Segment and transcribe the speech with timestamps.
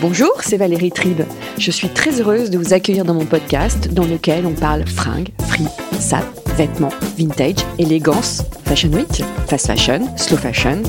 [0.00, 1.20] Bonjour, c'est Valérie Tribe.
[1.58, 5.28] Je suis très heureuse de vous accueillir dans mon podcast dans lequel on parle fringues,
[5.46, 5.66] free,
[5.98, 6.24] sap,
[6.56, 10.82] vêtements, vintage, élégance, fashion week, fast fashion, slow fashion.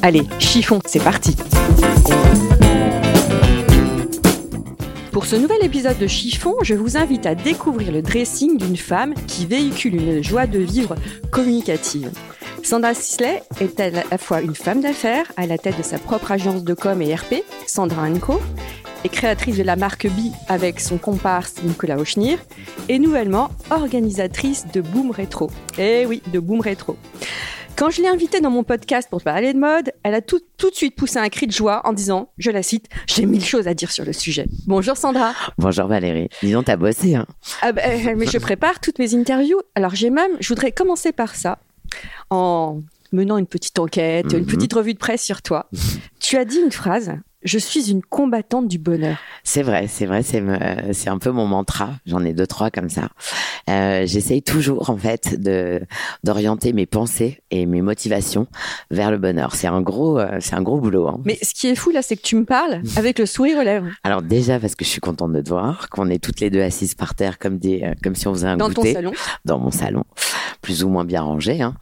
[0.00, 1.36] Allez, chiffon, c'est parti
[5.12, 9.12] Pour ce nouvel épisode de Chiffon, je vous invite à découvrir le dressing d'une femme
[9.26, 10.94] qui véhicule une joie de vivre
[11.30, 12.10] communicative.
[12.68, 16.32] Sandra Sisley est à la fois une femme d'affaires à la tête de sa propre
[16.32, 18.42] agence de com et RP, Sandra Co,
[19.04, 22.38] et créatrice de la marque B avec son comparse Nicolas Auchnir,
[22.90, 25.50] et nouvellement organisatrice de Boom Retro.
[25.78, 26.98] Eh oui, de Boom Retro.
[27.74, 30.68] Quand je l'ai invitée dans mon podcast pour parler de mode, elle a tout, tout
[30.68, 33.66] de suite poussé un cri de joie en disant, je la cite, j'ai mille choses
[33.66, 34.44] à dire sur le sujet.
[34.66, 35.32] Bonjour Sandra.
[35.56, 36.28] Bonjour Valérie.
[36.42, 37.14] Disons, t'as bossé.
[37.14, 37.24] Hein.
[37.62, 37.80] Ah bah,
[38.14, 39.60] mais je prépare toutes mes interviews.
[39.74, 41.60] Alors j'ai même, je voudrais commencer par ça,
[42.30, 42.80] en
[43.12, 44.46] menant une petite enquête, une Mhm.
[44.46, 45.68] petite revue de presse sur toi.
[46.20, 49.16] Tu as dit une phrase, je suis une combattante du bonheur.
[49.44, 51.90] C'est vrai, c'est vrai, c'est un peu mon mantra.
[52.06, 53.08] J'en ai deux trois comme ça.
[53.70, 55.80] Euh, J'essaye toujours en fait de
[56.24, 58.46] d'orienter mes pensées et mes motivations
[58.90, 59.54] vers le bonheur.
[59.54, 61.06] C'est un gros, euh, c'est un gros boulot.
[61.08, 61.20] Hein.
[61.24, 63.62] Mais ce qui est fou là, c'est que tu me parles avec le sourire aux
[63.62, 63.88] lèvres.
[64.04, 66.62] Alors déjà parce que je suis contente de te voir, qu'on est toutes les deux
[66.62, 69.12] assises par terre comme des, euh, comme si on faisait un Dans ton goûter salon.
[69.44, 70.04] dans mon salon,
[70.60, 71.62] plus ou moins bien rangé.
[71.62, 71.74] Hein.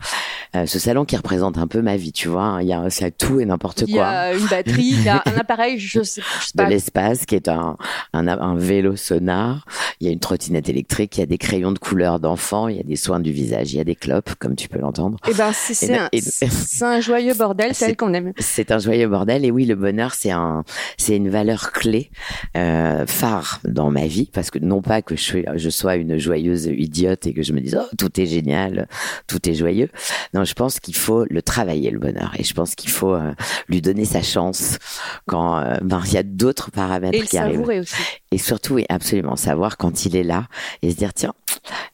[0.56, 2.42] Euh, ce salon qui représente un peu ma vie, tu vois.
[2.44, 2.62] hein.
[2.62, 4.06] Il y a, tout et n'importe Il y quoi.
[4.06, 6.68] a une batterie, il y a un appareil, je sais, je sais de pas.
[6.68, 7.76] l'espace qui est un,
[8.12, 9.64] un, un vélo sonar.
[10.00, 12.76] Il y a une trottinette électrique, il y a des crayons de couleur d'enfants, il
[12.76, 15.18] y a des soins du visage, il y a des clopes, comme tu peux l'entendre.
[15.28, 18.32] Eh ben, c'est Et- un, et- c'est un joyeux bordel tel qu'on aime.
[18.38, 20.64] C'est un joyeux bordel et oui, le bonheur, c'est un,
[20.96, 22.10] c'est une valeur clé,
[22.56, 26.18] euh, phare dans ma vie parce que non pas que je, sois- je sois une
[26.18, 28.88] joyeuse idiote et que je me dise oh tout est génial,
[29.26, 29.88] tout est joyeux.
[30.34, 33.32] Non, je pense qu'il faut le travailler le bonheur et je pense qu'il faut euh,
[33.68, 34.78] lui donner sa chance
[35.26, 37.60] quand euh, ben, il y a d'autres paramètres Et qui arrivent.
[37.68, 37.94] aussi.
[38.30, 40.46] Et surtout, oui, absolument, savoir quand il est là
[40.82, 41.32] et se dire, tiens,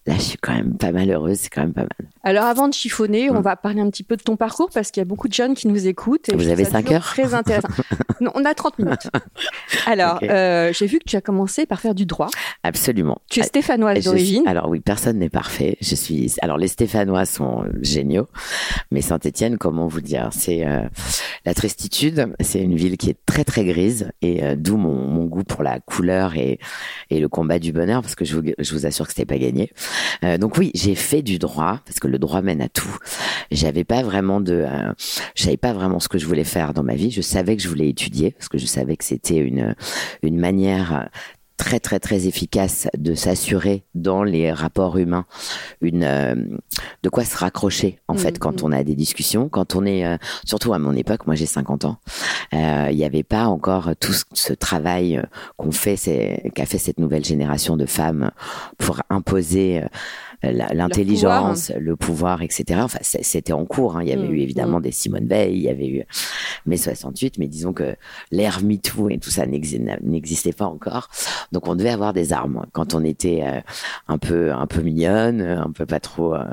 [0.06, 2.10] là, je suis quand même pas mal heureuse, c'est quand même pas mal.
[2.24, 3.42] Alors avant de chiffonner, on Mm.
[3.42, 5.54] va parler un petit peu de ton parcours parce qu'il y a beaucoup de jeunes
[5.54, 6.28] qui nous écoutent.
[6.28, 7.69] Et Vous avez ça cinq toujours heures Très intéressant.
[8.20, 9.08] non, on a 30 minutes.
[9.86, 12.28] Alors, euh, j'ai vu que tu as commencé par faire du droit.
[12.62, 13.19] Absolument.
[13.28, 14.46] Tu es Ah, stéphanoise d'origine.
[14.46, 15.76] Alors oui, personne n'est parfait.
[15.80, 16.32] Je suis.
[16.42, 18.28] Alors les Stéphanois sont géniaux,
[18.91, 20.82] mais Saint-Étienne, comment vous dire C'est euh,
[21.44, 22.34] la tristitude.
[22.41, 25.80] C'est une ville qui est très très grise et euh, d'où mon, goût pour la
[25.80, 26.58] couleur et
[27.10, 29.70] le combat du bonheur parce que je vous, assure que c'était pas gagné.
[30.25, 32.97] Euh, donc oui, j'ai fait du droit parce que le droit mène à tout.
[33.50, 34.66] J'avais pas vraiment de,
[35.34, 37.10] je savais pas vraiment ce que je voulais faire dans ma vie.
[37.10, 39.75] Je savais que je voulais étudier parce que je savais que c'était une
[40.22, 41.08] une manière
[41.56, 45.26] très très très efficace de s'assurer dans les rapports humains
[45.80, 46.34] une euh,
[47.02, 48.38] de quoi se raccrocher en fait Mhm.
[48.38, 51.46] quand on a des discussions quand on est euh, surtout à mon époque moi j'ai
[51.46, 51.98] 50 ans
[52.54, 55.22] euh, il n'y avait pas encore tout ce, ce travail euh,
[55.56, 58.30] qu'on fait c'est qu'a fait cette nouvelle génération de femmes
[58.78, 59.82] pour imposer
[60.44, 62.80] euh, l'intelligence, le pouvoir, etc.
[62.82, 63.97] Enfin, c'était en cours.
[63.97, 64.03] hein.
[64.03, 64.34] Il y avait Mhm.
[64.34, 66.03] eu évidemment des Simone Veil, il y avait eu
[66.66, 67.94] mai 68, mais disons que
[68.30, 71.08] l'ère MeToo et tout ça n'exi- n'existait pas encore.
[71.52, 73.60] Donc on devait avoir des armes quand on était euh,
[74.08, 76.44] un peu un peu mignonne, un peu pas trop euh,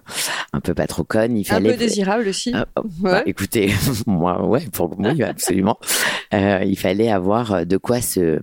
[0.54, 1.38] un peu pas trop conne.
[1.38, 2.54] Il un fallait peu désirable aussi.
[2.56, 3.12] Oh, Ouais.
[3.12, 3.68] bah, écoutez,
[4.08, 5.78] moi, ouais, pour moi, absolument.
[6.32, 8.40] Il fallait avoir de quoi se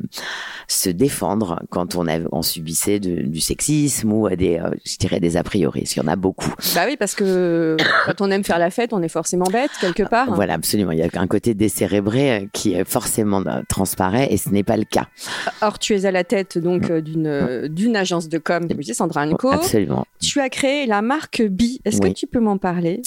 [0.69, 5.81] se défendre quand on subissait de- du sexisme ou des, je dirais des a priori.
[5.81, 6.53] Parce qu'il y en a beaucoup.
[6.75, 10.03] Bah oui, parce que quand on aime faire la fête, on est forcément bête quelque
[10.03, 10.35] part.
[10.35, 10.93] Voilà, absolument.
[10.93, 14.63] Il y a un côté décérébré euh, qui euh, forcément euh, transparaît et ce n'est
[14.65, 15.07] pas le cas.
[15.63, 18.95] Or, tu es à la tête donc euh, d'une euh, d'une agence de com, dis,
[18.95, 19.51] Sandra Co.
[19.53, 20.07] Absolument.
[20.21, 21.63] Tu as créé la marque B.
[21.85, 22.13] Est-ce Oui.
[22.13, 23.03] que tu peux m'en parler?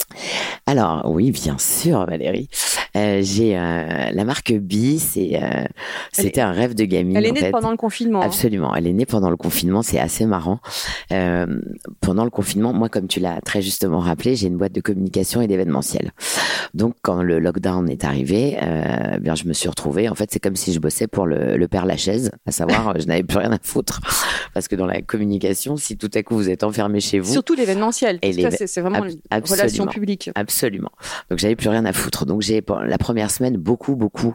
[0.65, 2.49] Alors oui, bien sûr, Valérie.
[2.95, 5.63] Euh, j'ai euh, la marque Bi, c'est euh,
[6.11, 7.15] c'était un rêve de gamine.
[7.15, 7.51] Elle est en née fait.
[7.51, 8.21] pendant le confinement.
[8.21, 8.75] Absolument.
[8.75, 9.81] Elle est née pendant le confinement.
[9.81, 10.59] C'est assez marrant.
[11.11, 11.45] Euh,
[12.19, 15.39] pendant le confinement, moi, comme tu l'as très justement rappelé, j'ai une boîte de communication
[15.39, 16.11] et d'événementiel.
[16.73, 20.09] Donc, quand le lockdown est arrivé, euh, bien, je me suis retrouvée.
[20.09, 23.05] En fait, c'est comme si je bossais pour le, le père Lachaise, à savoir, je
[23.05, 24.01] n'avais plus rien à foutre.
[24.53, 27.53] Parce que dans la communication, si tout à coup vous êtes enfermé chez vous, Surtout
[27.53, 28.19] l'événementiel.
[28.21, 30.29] Et l'éve- c'est vraiment une relation publique.
[30.35, 30.91] Absolument.
[31.29, 32.25] Donc j'avais plus rien à foutre.
[32.25, 34.33] Donc j'ai la première semaine beaucoup beaucoup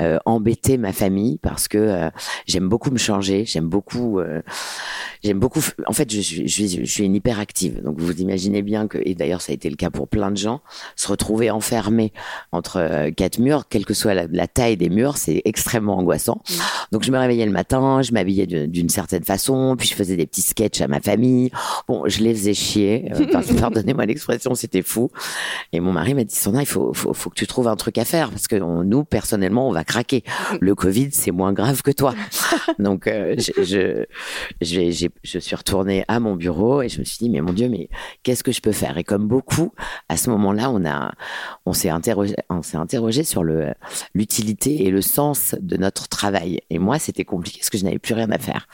[0.00, 2.10] euh, embêté ma famille parce que euh,
[2.46, 4.40] j'aime beaucoup me changer, j'aime beaucoup euh,
[5.22, 7.82] j'aime beaucoup en fait je je suis une hyperactive.
[7.82, 10.36] Donc vous imaginez bien que et d'ailleurs ça a été le cas pour plein de
[10.36, 10.60] gens
[10.96, 12.12] se retrouver enfermé
[12.52, 16.40] entre euh, quatre murs, quelle que soit la, la taille des murs, c'est extrêmement angoissant.
[16.92, 20.26] Donc je me réveillais le matin, je m'habillais d'une certaine façon, puis je faisais des
[20.26, 21.50] petits sketchs à ma famille.
[21.86, 23.10] Bon, je les faisais chier.
[23.14, 25.10] euh, par- Pardonnez-moi l'expression, c'était fou.
[25.72, 27.98] Et mon mari m'a dit, Sandra, il faut, faut, faut que tu trouves un truc
[27.98, 30.24] à faire parce que on- nous, personnellement, on va craquer.
[30.60, 32.14] Le Covid, c'est moins grave que toi.
[32.78, 34.04] Donc, euh, je,
[34.60, 37.68] je, je suis retournée à mon bureau et je me suis dit, mais mon Dieu,
[37.68, 37.88] mais
[38.22, 38.98] qu'est-ce que je peux faire?
[38.98, 39.72] Et comme beaucoup,
[40.08, 40.80] à ce moment-là, on
[41.66, 42.34] on s'est interrogé,
[42.74, 43.44] interrogé sur
[44.14, 46.60] l'utilité et le sens de notre travail.
[46.70, 48.66] Et moi, c'était compliqué parce que je n'avais plus rien à faire.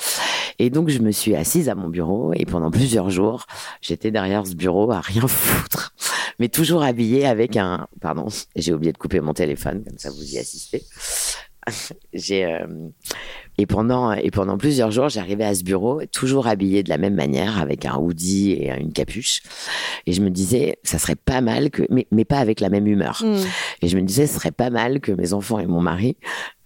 [0.59, 3.47] Et donc, je me suis assise à mon bureau et pendant plusieurs jours,
[3.81, 5.95] j'étais derrière ce bureau à rien foutre,
[6.39, 10.35] mais toujours habillée avec un, pardon, j'ai oublié de couper mon téléphone, comme ça vous
[10.35, 10.85] y assistez.
[12.13, 12.67] J'ai euh,
[13.59, 17.15] et pendant et pendant plusieurs jours, j'arrivais à ce bureau toujours habillée de la même
[17.15, 19.41] manière, avec un hoodie et une capuche.
[20.07, 22.87] Et je me disais, ça serait pas mal que, mais, mais pas avec la même
[22.87, 23.23] humeur.
[23.25, 23.37] Mm.
[23.83, 26.17] Et je me disais, ce serait pas mal que mes enfants et mon mari,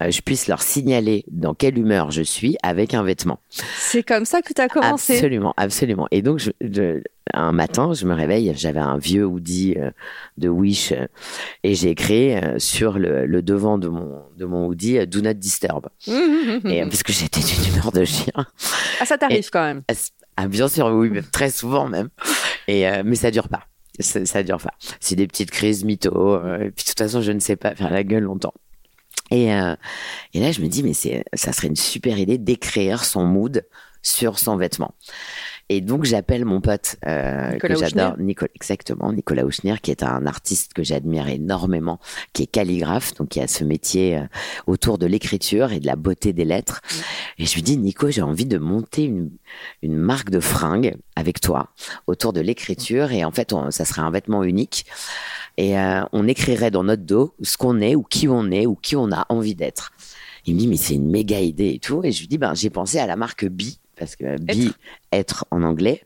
[0.03, 3.39] euh, je puisse leur signaler dans quelle humeur je suis avec un vêtement.
[3.49, 5.13] C'est comme ça que tu as commencé.
[5.13, 6.07] Absolument, absolument.
[6.11, 7.01] Et donc, je, je-
[7.33, 9.91] un matin, je me réveille, j'avais un vieux hoodie euh,
[10.37, 11.05] de Wish euh,
[11.63, 15.87] et j'ai écrit sur le, le devant de mon, de mon hoodie Do not disturb.
[16.07, 16.69] Mmh, mmh, mmh.
[16.81, 18.33] Et, euh, parce que j'étais d'une humeur de chien.
[18.99, 19.83] Ah, ça t'arrive quand même.
[20.37, 22.09] Ah, bien sûr, oui, mais très souvent même.
[22.67, 23.63] Et, euh, mais ça dure pas.
[23.99, 24.73] Ça, ça dure pas.
[24.99, 26.11] C'est des petites crises mytho.
[26.15, 28.53] euh, et puis de toute façon, je ne sais pas faire la gueule longtemps.
[29.29, 29.75] Et, euh,
[30.33, 33.65] et là, je me dis, mais c'est, ça serait une super idée d'écrire son mood
[34.01, 34.95] sur son vêtement.
[35.73, 40.25] Et donc, j'appelle mon pote euh, que j'adore, Nicolas, exactement, Nicolas Ouchner, qui est un
[40.25, 41.97] artiste que j'admire énormément,
[42.33, 44.23] qui est calligraphe, donc qui a ce métier euh,
[44.67, 46.81] autour de l'écriture et de la beauté des lettres.
[47.37, 49.31] Et je lui dis, Nico, j'ai envie de monter une,
[49.81, 51.69] une marque de fringues avec toi
[52.05, 53.13] autour de l'écriture.
[53.13, 54.85] Et en fait on- ça serait un vêtement unique.
[55.57, 58.75] Et euh, on écrirait dans notre dos ce qu'on est ou qui on est ou
[58.75, 59.91] qui on a envie d'être.
[60.45, 62.01] Il me dit mais c'est une méga idée et tout.
[62.03, 64.73] Et je lui dis ben j'ai pensé à la marque Bi parce que Bi
[65.11, 65.45] être.
[65.51, 66.01] en anglais.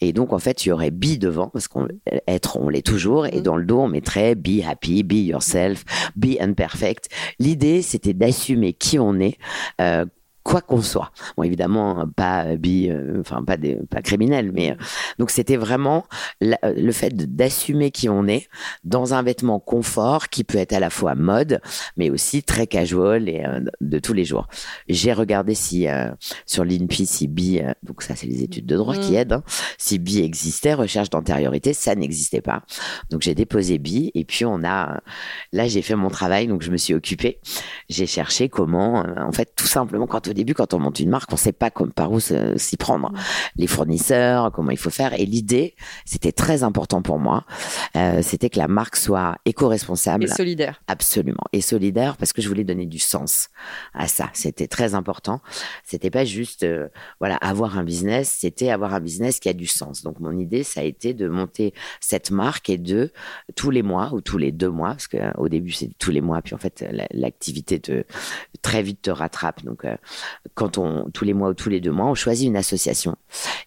[0.00, 1.86] Et donc en fait il y aurait Bi devant parce qu'on
[2.26, 3.26] être on l'est toujours.
[3.26, 5.84] Et dans le dos on mettrait Be happy, Be yourself,
[6.16, 7.10] Be imperfect.
[7.38, 9.36] L'idée c'était d'assumer qui on est
[9.82, 10.06] euh,
[10.44, 11.10] quoi qu'on soit.
[11.36, 14.74] Bon, évidemment, pas euh, bi, euh, enfin pas des, pas criminel, mais euh,
[15.18, 16.04] donc c'était vraiment
[16.40, 18.46] la- euh, le fait d'assumer qui on est
[18.84, 21.60] dans un vêtement confort qui peut être à la fois mode,
[21.96, 24.46] mais aussi très casual et euh, de tous les jours.
[24.88, 26.10] J'ai regardé si euh,
[26.46, 29.42] sur l'INPI si bi, euh, donc ça c'est les études de droit qui aident, hein,
[29.78, 32.62] si bi existait, recherche d'antériorité, ça n'existait pas.
[33.10, 35.00] Donc j'ai déposé bi et puis on a,
[35.52, 37.40] là j'ai fait mon travail, donc je me suis occupée
[37.88, 41.08] j'ai cherché comment, euh, en fait, tout simplement, quand au début, quand on monte une
[41.08, 43.10] marque, on sait pas comme, par où s'y prendre.
[43.56, 45.18] Les fournisseurs, comment il faut faire.
[45.18, 47.44] Et l'idée, c'était très important pour moi,
[47.96, 50.24] euh, c'était que la marque soit éco-responsable.
[50.24, 50.82] Et solidaire.
[50.86, 51.44] Absolument.
[51.52, 53.48] Et solidaire parce que je voulais donner du sens
[53.94, 54.30] à ça.
[54.34, 55.40] C'était très important.
[55.84, 56.88] C'était pas juste, euh,
[57.20, 60.02] voilà, avoir un business, c'était avoir un business qui a du sens.
[60.02, 63.12] Donc, mon idée, ça a été de monter cette marque et de,
[63.54, 66.10] tous les mois ou tous les deux mois, parce que euh, au début, c'est tous
[66.10, 68.04] les mois, puis en fait, la- l'activité te,
[68.62, 69.62] très vite te rattrape.
[69.64, 69.96] Donc, euh,
[70.54, 73.16] quand on, tous les mois ou tous les deux mois, on choisit une association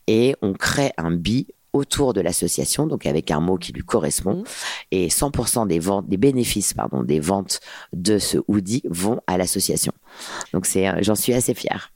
[0.08, 4.44] et on crée un bi autour de l'association, donc avec un mot qui lui correspond.
[4.92, 7.60] Et 100% des ventes, des bénéfices, pardon, des ventes
[7.94, 9.92] de ce hoodie vont à l'association.
[10.54, 11.92] Donc c'est, euh, j'en suis assez fière.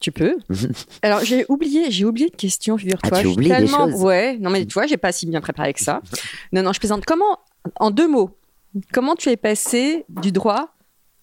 [0.00, 0.36] Tu peux.
[1.02, 3.10] Alors j'ai oublié, j'ai oublié une question, figure-toi.
[3.18, 4.02] Ah, tu oublies des tellement- choses.
[4.02, 4.36] Ouais.
[4.38, 6.02] Non mais tu vois, j'ai pas si bien préparé que ça.
[6.52, 7.04] Non non, je plaisante.
[7.06, 7.38] Comment,
[7.76, 8.30] en deux mots,
[8.92, 10.74] comment tu es passé du droit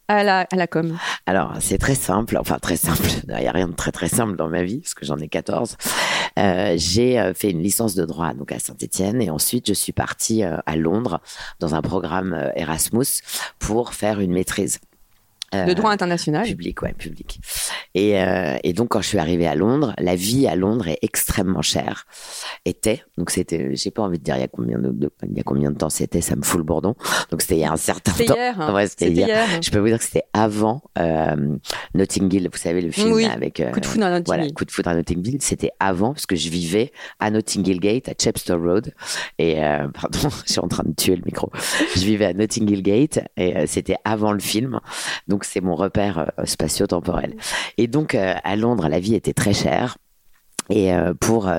[0.09, 3.51] à la à la com Alors, c'est très simple, enfin très simple, il n'y a
[3.51, 5.77] rien de très très simple dans ma vie, parce que j'en ai 14.
[6.37, 9.91] Euh, j'ai euh, fait une licence de droit donc à Saint-Étienne et ensuite je suis
[9.91, 11.21] partie euh, à Londres
[11.59, 13.21] dans un programme Erasmus
[13.59, 14.79] pour faire une maîtrise.
[15.53, 16.45] De droit international.
[16.45, 17.39] Public, ouais, public.
[17.95, 20.99] Et, euh, et donc, quand je suis arrivée à Londres, la vie à Londres est
[21.01, 22.05] extrêmement chère.
[22.65, 25.35] Était, donc c'était, j'ai pas envie de dire il y a combien de, de- il
[25.35, 26.95] y a combien de temps c'était, ça me fout le bourdon.
[27.31, 28.33] Donc c'était il y a un certain temps.
[28.35, 28.59] hier.
[28.61, 28.73] hein.
[28.73, 29.27] Ouais, c'était hier.
[29.27, 29.61] hier.
[29.61, 31.55] Je peux vous dire que c'était avant euh,
[31.95, 33.25] Notting Hill, vous savez le film Oui.
[33.25, 34.53] avec euh, Coup de foudre à Notting voilà, Hill.
[34.53, 37.79] coup de foudre à Notting Hill, c'était avant parce que je vivais à Notting Hill
[37.79, 38.93] Gate, à Chepstow Road.
[39.39, 41.51] Et euh, pardon, je suis en train de tuer le micro.
[41.95, 44.79] Je vivais à Notting Hill Gate et euh, c'était avant le film.
[45.27, 47.35] Donc c'est mon repère euh, spatio-temporel.
[47.77, 49.97] Et donc euh, à Londres, la vie était très chère.
[50.71, 51.51] Et euh, pour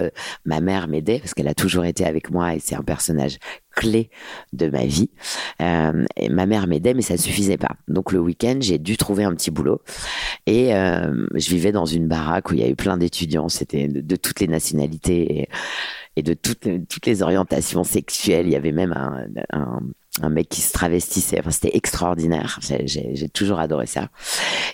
[0.45, 3.39] ma mère m'aider parce qu'elle a toujours été avec moi et c'est un personnage
[3.75, 4.09] clé
[4.53, 5.11] de ma vie.
[5.59, 7.75] Et ma mère m'aidait mais ça ne suffisait pas.
[7.89, 9.83] Donc le week-end j'ai dû trouver un petit boulot
[10.47, 13.49] et je vivais dans une baraque où il y avait plein d'étudiants.
[13.49, 15.49] C'était de, toutes les nationalités
[16.15, 16.67] et, de toutes,
[17.07, 18.47] les orientations sexuelles.
[18.47, 18.95] Il y avait même
[19.51, 19.81] un,
[20.23, 21.41] un mec qui se travestissait.
[21.41, 22.59] Enfin, c'était extraordinaire.
[22.85, 24.09] J'ai- toujours adoré ça.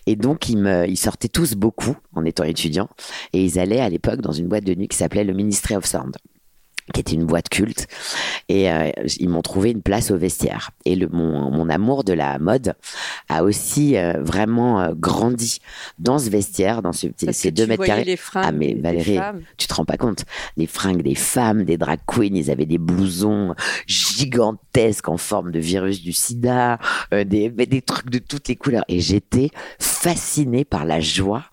[0.07, 2.89] Et donc, ils, me, ils sortaient tous beaucoup en étant étudiants.
[3.33, 5.85] Et ils allaient à l'époque dans une boîte de nuit qui s'appelait le Ministry of
[5.85, 6.17] Sound
[6.93, 7.89] qui était une boîte culte.
[8.49, 10.71] Et euh, ils m'ont trouvé une place au vestiaire.
[10.85, 12.75] Et le mon, mon amour de la mode
[13.29, 15.59] a aussi euh, vraiment euh, grandi
[15.99, 18.05] dans ce vestiaire dans ce, Parce ces que deux tu mètres carrés.
[18.05, 19.43] les fringues ah mais des Valérie femmes.
[19.57, 20.25] tu te rends pas compte.
[20.57, 23.55] Les fringues des femmes des drag queens ils avaient des blousons
[23.87, 26.79] gigantesques en forme de virus du sida
[27.13, 28.85] des des trucs de toutes les couleurs.
[28.89, 31.45] Et j'étais fascinée par la joie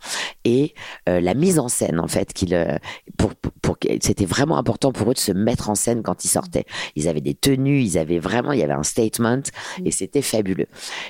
[0.46, 0.74] et
[1.08, 2.80] la mise en scène en fait qu'il
[3.18, 6.30] pour, pour, pour c'était vraiment important pour eux de se mettre en scène quand ils
[6.30, 6.66] sortaient
[6.96, 9.42] ils avaient des tenues ils avaient vraiment il y avait un statement
[9.86, 10.68] et c'était fabuleux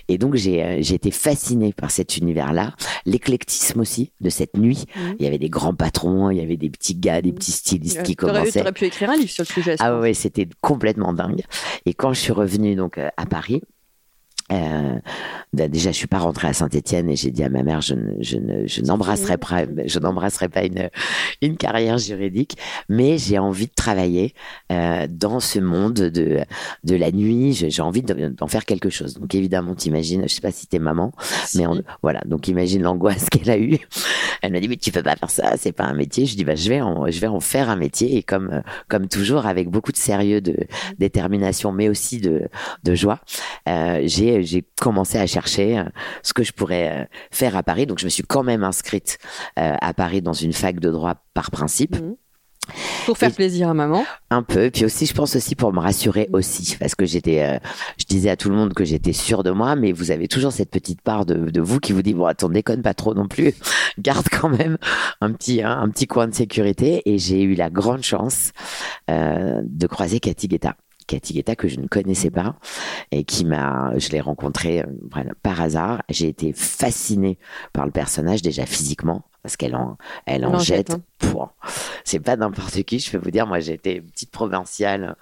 [0.08, 2.74] et donc j'ai euh, j'ai été fascinée par cet univers là
[3.06, 5.16] l'éclectisme aussi de cette nuit Mhm.
[5.20, 8.04] il y avait des grands patrons il y avait des petits gars des petits stylistes
[8.04, 9.76] qui commençaient t'aurais pu écrire un livre sur le sujet.
[9.78, 11.42] je ah ouais, c'était complètement dingue.
[11.86, 13.62] Et quand je suis revenue donc euh, à Paris,
[14.54, 15.00] euh,
[15.54, 18.22] déjà je suis pas rentrée à Saint-Étienne et j'ai dit à ma mère je ne
[18.22, 20.90] je ne je n'embrasserai pas je n'embrasserai pas une
[21.42, 22.58] une carrière juridique,
[22.90, 24.34] mais j'ai envie de travailler
[24.72, 26.40] euh, dans ce monde de
[26.84, 27.54] de la nuit.
[27.54, 29.16] J'ai envie de- d'en faire quelque chose.
[29.16, 31.12] Donc évidemment, t'imagines, je sais pas si t'es maman,
[31.56, 32.22] mais on- voilà.
[32.26, 33.80] Donc imagine l'angoisse qu'elle a eue.
[34.42, 36.26] Elle m'a dit mais tu peux pas faire ça, c'est pas un métier.
[36.26, 39.08] Je dis bah je vais en je vais en faire un métier et comme comme
[39.08, 40.56] toujours avec beaucoup de sérieux, de
[41.00, 42.50] détermination, mais aussi de
[42.84, 43.20] de joie.
[43.70, 45.84] euh, j'ai j'ai commencé à chercher euh,
[46.22, 47.86] ce que je pourrais euh, faire à Paris.
[47.86, 49.18] Donc je me suis quand même inscrite
[49.60, 51.96] euh, à Paris dans une fac de droit par principe.
[53.06, 54.06] Pour faire Et- plaisir à maman.
[54.30, 57.58] Un peu, puis aussi, je pense aussi pour me rassurer aussi, parce que j'étais, euh,
[57.98, 60.54] je disais à tout le monde que j'étais sûre de moi, mais vous avez toujours
[60.54, 63.28] cette petite part de, de vous qui vous dit bon, attends, déconne pas trop non
[63.28, 63.54] plus,
[64.00, 64.78] garde quand même
[65.20, 67.02] un petit, hein, un petit coin de sécurité.
[67.06, 68.52] Et j'ai eu la grande chance
[69.10, 70.76] euh, de croiser Cathy Guetta.
[71.06, 72.56] Cathy Guetta que je ne connaissais pas
[73.12, 76.04] et qui m'a, je l'ai rencontrée euh, par hasard.
[76.10, 77.38] J'ai été fascinée
[77.74, 80.92] par le personnage déjà physiquement parce qu'elle en, elle en jette, jette.
[80.92, 81.02] hein.
[82.06, 83.46] C'est pas n'importe qui, je peux vous dire.
[83.48, 85.16] Moi, j'étais petite provinciale.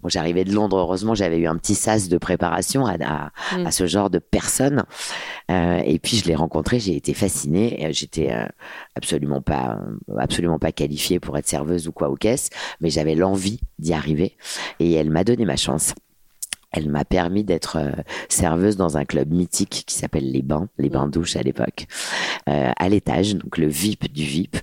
[0.00, 0.78] Bon, j'arrivais de Londres.
[0.78, 3.66] Heureusement, j'avais eu un petit sas de préparation à, à, Mm.
[3.66, 4.84] à ce genre de personne.
[5.50, 6.78] Euh, et puis, je l'ai rencontrée.
[6.80, 7.84] J'ai été fascinée.
[7.86, 8.46] Euh, J'étais euh,
[8.96, 9.78] absolument pas,
[10.18, 12.50] absolument pas qualifiée pour être serveuse ou quoi ou qu'est-ce,
[12.80, 14.36] mais j'avais l'envie d'y arriver.
[14.80, 15.94] Et elle m'a donné ma chance.
[16.76, 17.92] Elle m'a permis d'être euh,
[18.28, 21.86] serveuse dans un club mythique qui s'appelle Les Bains, les Bains douches à l'époque,
[22.48, 24.56] euh, à l'étage, donc le VIP du VIP.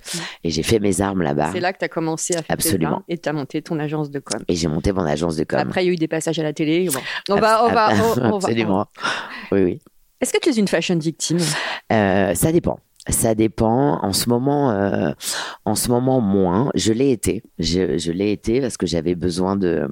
[0.44, 1.50] Et j'ai fait mes armes là-bas.
[1.54, 2.90] C'est là que tu as commencé à faire tes Absolument.
[2.90, 4.40] bains et tu as monté ton agence de com.
[4.46, 5.58] Et j'ai monté mon agence de com.
[5.58, 6.88] Après, il y a eu des passages à la télé.
[6.92, 7.00] Bon.
[7.30, 8.86] On va, on va, on- on va- Absolument.
[9.50, 9.80] Oui, oui.
[10.20, 11.38] Est-ce que tu es une fashion victime?
[11.92, 12.78] Euh, ça dépend.
[13.08, 13.98] Ça dépend.
[14.02, 15.10] En ce moment, euh,
[15.64, 16.70] en ce moment moins.
[16.74, 17.42] Je l'ai été.
[17.58, 19.88] Je, l'ai été parce que j'avais besoin de.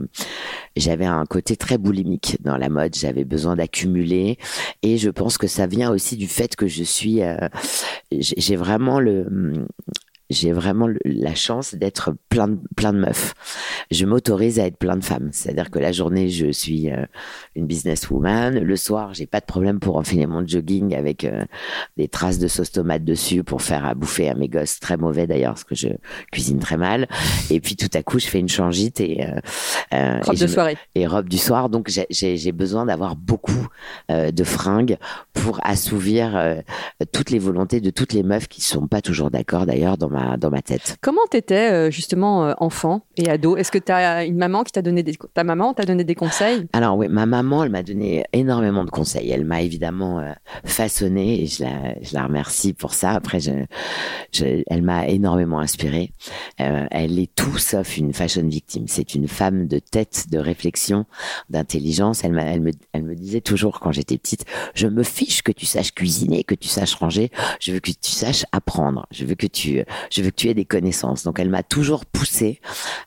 [0.77, 2.95] J'avais un côté très boulimique dans la mode.
[2.95, 4.39] J'avais besoin d'accumuler,
[4.83, 7.23] et je pense que ça vient aussi du fait que je suis.
[7.23, 7.37] euh,
[8.13, 9.27] j'ai vraiment le.
[10.31, 13.35] J'ai vraiment la chance d'être plein de, plein de meufs.
[13.91, 15.31] Je m'autorise à être plein de femmes.
[15.33, 17.05] C'est-à-dire que la journée, je suis euh,
[17.57, 18.59] une businesswoman.
[18.61, 21.45] Le soir, j'ai pas de problème pour enfiler mon jogging avec euh,
[21.97, 25.27] des traces de sauce tomate dessus pour faire à bouffer à mes gosses très mauvais
[25.27, 25.89] d'ailleurs parce que je
[26.31, 27.09] cuisine très mal
[27.51, 29.25] et puis tout à coup je fais une changite et,
[29.93, 30.77] euh, Robe et de me- soirée.
[30.95, 33.67] et robe du soir donc j'ai- besoin d'avoir beaucoup
[34.09, 34.97] de fringues
[35.33, 36.63] pour assouvir
[37.13, 40.20] toutes les volontés de toutes les meufs qui sont pas toujours d'accord d'ailleurs dans ma
[40.21, 40.97] ma dans ma tête.
[41.01, 43.57] Comment t'étais euh, justement euh, enfant et ado?
[43.57, 46.67] Est-ce que t'as une maman qui t'a donné des ta maman t'a donné des conseils?
[46.73, 49.31] Alors oui, ma maman, elle m'a donné énormément de conseils.
[49.31, 50.33] Elle m'a évidemment euh,
[50.65, 53.11] façonné et je la, je la remercie pour ça.
[53.11, 53.53] Après, je,
[54.33, 56.13] je- elle m'a énormément inspirée.
[56.61, 58.85] Euh, elle est tout sauf une fashion victime.
[58.89, 61.07] C'est une femme de tête, de réflexion,
[61.49, 62.25] d'intelligence.
[62.25, 65.67] Elle, elle, me, elle me disait toujours quand j'étais petite, je me fiche que tu
[65.67, 67.31] saches cuisiner, que tu saches ranger.
[67.61, 69.07] Je veux que tu saches apprendre.
[69.11, 71.25] Je veux que tu, je veux que tu aies des connaissances.
[71.25, 72.61] Donc, elle m'a toujours poussée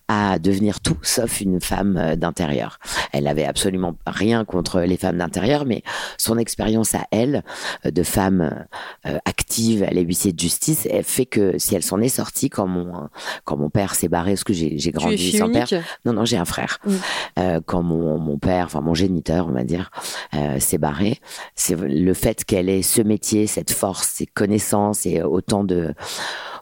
[0.08, 2.80] à devenir tout sauf une femme euh, d'intérieur.
[3.12, 5.84] Elle n'avait absolument rien contre les femmes d'intérieur, mais
[6.18, 7.44] son expérience à elle,
[7.86, 8.66] euh, de femme
[9.06, 12.50] euh, active, elle est huissier de justice, elle fait que si elle s'en est sortie
[12.50, 13.10] quand mon
[13.46, 15.68] quand mon père s'est barré, parce que j'ai grandi sans père.
[16.06, 16.80] Non, non, j'ai un frère.
[16.86, 16.92] Mm.
[17.40, 19.92] Euh, quand mon, mon père, enfin mon géniteur, on va dire,
[20.34, 21.20] euh, s'est barré,
[21.56, 25.94] c'est le fait qu'elle ait ce métier, cette force, ces connaissances et autant de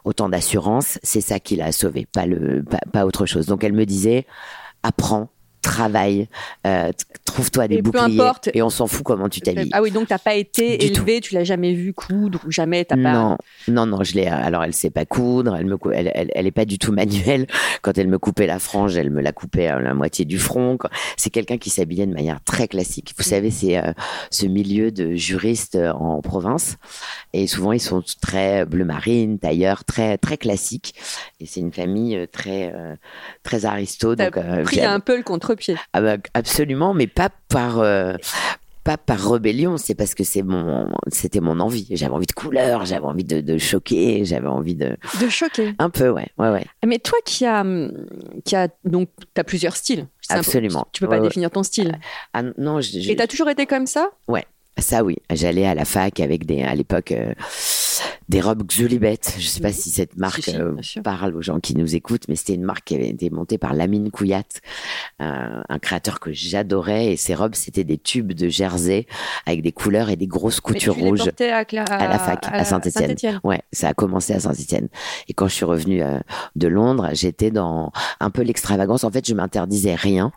[0.04, 3.46] autant d'assurance, c'est ça qui l'a sauvée, pas le pas, pas autre chose.
[3.46, 4.26] Donc elle me disait,
[4.82, 5.30] apprends,
[5.62, 6.28] travaille,
[6.66, 6.90] euh,
[7.24, 8.50] trouve-toi des Et boucliers importe.
[8.52, 9.70] et on s'en fout comment tu t'habilles.
[9.72, 12.84] Ah oui, donc t'as pas été Du élevé, tu l'as jamais vu coudre ou jamais
[12.84, 13.12] t'as pas.
[13.12, 13.36] Non,
[13.68, 14.26] non, non, je l'ai.
[14.26, 15.56] Alors, elle sait pas coudre.
[15.56, 17.46] Elle me, cou- elle, elle, elle est pas du tout manuelle.
[17.80, 20.76] Quand elle me coupait la frange, elle me la coupait à la moitié du front.
[21.16, 23.14] C'est quelqu'un qui s'habillait de manière très classique.
[23.16, 23.92] Vous savez, c'est euh,
[24.30, 26.76] ce milieu de juristes euh, en province,
[27.32, 30.94] et souvent ils sont très bleu marine, tailleurs, très très classiques.
[31.40, 32.94] Et c'est une famille euh, très euh,
[33.42, 34.14] très aristo.
[34.16, 35.76] Donc, euh, pris un peu le contre-pied.
[35.92, 38.14] ah bah, absolument, mais pas par euh,
[38.84, 41.86] pas par rébellion, c'est parce que c'est mon c'était mon envie.
[41.92, 45.74] J'avais envie de couleurs, j'avais envie de, de choquer, j'avais envie de De choquer.
[45.78, 46.64] un peu ouais ouais ouais.
[46.84, 47.64] Mais toi qui as,
[48.44, 50.06] qui a donc t'as plusieurs styles.
[50.30, 50.86] Un peu- Absolument.
[50.92, 51.28] Tu peux pas Ouais, ouais.
[51.28, 51.96] définir ton style.
[52.32, 54.10] Ah non, je, je- Et t'as toujours été comme ça?
[54.78, 57.34] Ça oui, j'allais à la fac avec des à l'époque euh,
[58.28, 59.18] des robes Xulibet.
[59.38, 59.74] Je sais pas Mhm.
[59.74, 62.64] si cette marque Si, si, euh, parle aux gens qui nous écoutent, mais c'était une
[62.64, 64.42] marque qui avait été montée par Lamine Couillat,
[65.18, 67.12] un, un créateur que j'adorais.
[67.12, 69.06] Et ces robes, c'était des tubes de jersey
[69.46, 71.20] avec des couleurs et des grosses Mais coutures tu rouges.
[71.40, 71.58] à,
[71.94, 73.04] à la fac, à Saint-Étienne.
[73.08, 73.40] Saint-Étienne.
[73.44, 74.88] Ouais, ça a commencé à Saint-Étienne.
[75.28, 76.18] Et quand je suis revenue euh,
[76.56, 79.04] de Londres, j'étais dans un peu l'extravagance.
[79.04, 80.32] En fait, je m'interdisais rien.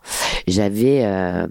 [0.48, 1.48] J'avais, euh,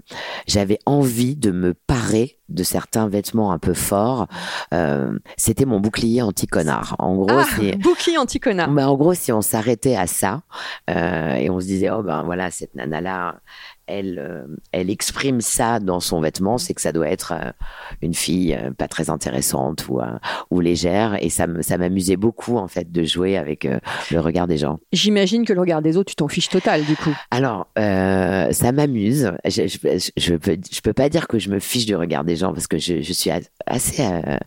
[0.47, 4.27] j'avais envie de me parer de certains vêtements un peu forts.
[4.73, 6.95] Euh, c'était mon bouclier anti-connard.
[6.99, 8.69] En gros, Ah, c'est bouclier anti-connard.
[8.69, 10.41] mais en gros, si on s'arrêtait à ça
[10.89, 13.35] euh, et on se disait, oh ben voilà, cette nana-là,
[13.87, 17.51] elle, euh, elle exprime ça dans son vêtement, c'est que ça doit être euh,
[18.01, 19.99] une fille euh, pas très intéressante ou,
[20.49, 21.17] ou légère.
[21.23, 23.67] Et ça m'amusait beaucoup en fait de jouer avec
[24.11, 24.79] le regard des gens.
[24.91, 27.15] J'imagine que le regard des autres, tu t'en fiches total du coup.
[27.31, 29.31] Alors, euh, ça m'amuse.
[29.45, 32.35] Je, je, je peux, je peux pas dire que je me fiche du regard des
[32.35, 33.31] gens parce que je, je suis
[33.65, 34.37] assez euh,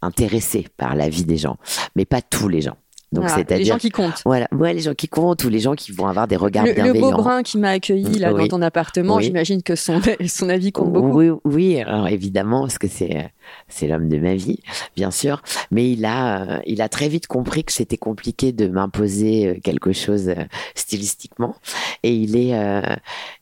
[0.00, 1.56] intéressée par la vie des gens,
[1.96, 2.76] mais pas tous les gens.
[3.12, 4.22] Donc, Voilà, les c'est-à-dire gens qui comptent.
[4.24, 6.70] Voilà, ouais, les gens qui comptent ou les gens qui vont avoir des regards Le,
[6.70, 7.10] le bienveillants.
[7.10, 8.48] beau brun qui m'a accueilli là Oui.
[8.48, 9.24] dans ton appartement, Oui.
[9.24, 11.18] j'imagine que son, son avis compte beaucoup.
[11.18, 13.22] Oui, oui, alors évidemment, parce que c'est euh,
[13.68, 14.60] c'est l'homme de ma vie,
[14.96, 15.42] bien sûr.
[15.70, 19.54] Mais il a euh, il a très vite compris que c'était compliqué de m'imposer euh,
[19.62, 21.54] quelque chose euh, stylistiquement,
[22.02, 22.82] et il est euh,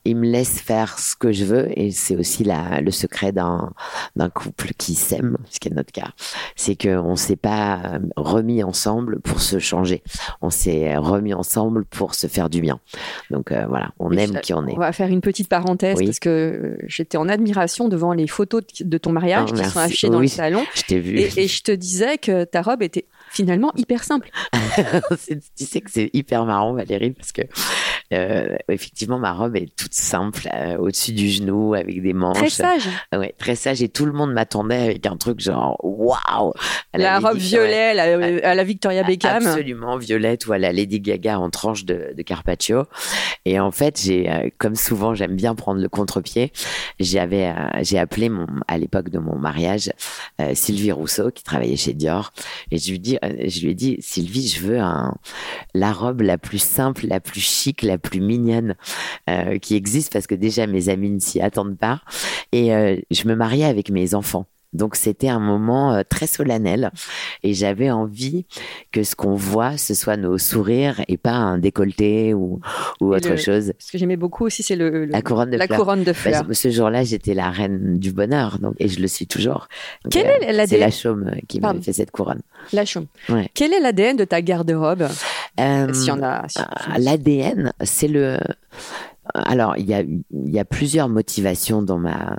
[0.04, 3.72] il me laisse faire ce que je veux, et c'est aussi la le secret d'un
[4.16, 6.10] d'un couple qui s'aime, ce qui est notre cas,
[6.56, 10.02] c'est que on s'est pas remis ensemble pour se changer,
[10.42, 12.80] on s'est remis ensemble pour se faire du bien.
[13.30, 14.74] Donc euh, voilà, on aime qui on est.
[14.74, 16.06] On va faire une petite parenthèse Oui.
[16.06, 19.72] parce que j'étais en admiration devant les photos de, ton mariage Oh, qui merci.
[19.72, 20.26] sont dans Oui.
[20.26, 20.64] le salon.
[20.74, 21.18] Je t'ai vu.
[21.18, 24.30] Et, et je te disais que ta robe était finalement hyper simple.
[25.56, 27.42] Tu sais que c'est hyper marrant, Valérie, parce que
[28.12, 32.38] euh, effectivement, ma robe est toute simple, euh, au-dessus du genou, avec des manches.
[32.38, 32.88] Très sage.
[33.14, 33.82] Ouais, très sage.
[33.82, 36.52] Et tout le monde m'attendait avec un truc genre waouh.
[36.94, 37.38] La robe ouais.
[37.38, 39.46] violet la- à la Victoria Beckham.
[39.46, 42.84] Absolument violette ou à la Lady Gaga en tranche de, de Carpaccio.
[43.44, 46.52] Et en fait, j'ai, euh, comme souvent, j'aime bien prendre le contre-pied.
[46.98, 49.90] J'avais, euh, j'ai appelé mon, à l'époque de mon mariage,
[50.40, 52.32] euh, Sylvie Rousseau, qui travaillait chez Dior.
[52.70, 55.14] Et je lui dis, euh, je lui ai dit, Sylvie, je veux un,
[55.74, 58.74] la robe la plus simple, la plus chic, la plus mignonne
[59.28, 62.00] euh, qui existe parce que déjà mes amis ne s'y attendent pas.
[62.52, 64.46] Et euh, je me mariais avec mes enfants.
[64.72, 66.92] Donc c'était un moment euh, très solennel
[67.42, 68.46] et j'avais envie
[68.92, 72.60] que ce qu'on voit ce soit nos sourires et pas un décolleté ou,
[73.00, 73.72] ou autre le- chose.
[73.80, 75.80] Ce que j'aimais beaucoup aussi, c'est le, le- La couronne de la fleurs.
[75.80, 76.44] couronne de Bah, fleurs.
[76.52, 79.66] ce jour-là, j'étais la reine du bonheur, donc et je le suis toujours.
[80.04, 82.42] Donc, Quelle euh, est la C'est dé- la chaume qui m'a fait cette couronne.
[82.72, 83.06] La chaume.
[83.28, 83.48] Ouais.
[83.54, 85.08] Quel est l'ADN de ta garde-robe?
[85.58, 86.48] Euh, S'il y en a.
[86.48, 88.38] si- Ah, L'ADN, c'est le.
[89.34, 92.38] Alors, il y a, il y a plusieurs motivations dans ma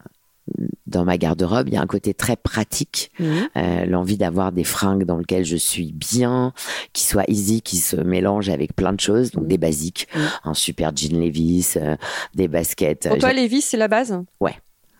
[0.87, 1.67] dans ma garde-robe.
[1.69, 3.47] Il y a un côté très pratique, Mhm.
[3.55, 6.51] euh, l'envie d'avoir des fringues dans lesquelles je suis bien,
[6.91, 9.49] qui soient easy, qui se mélangent avec plein de choses, donc Mhm.
[9.49, 10.21] des basiques, Mhm.
[10.45, 11.95] un super jean Levi's, euh,
[12.35, 13.07] des baskets.
[13.07, 14.19] Pour Euh, toi, Lévis, c'est la base?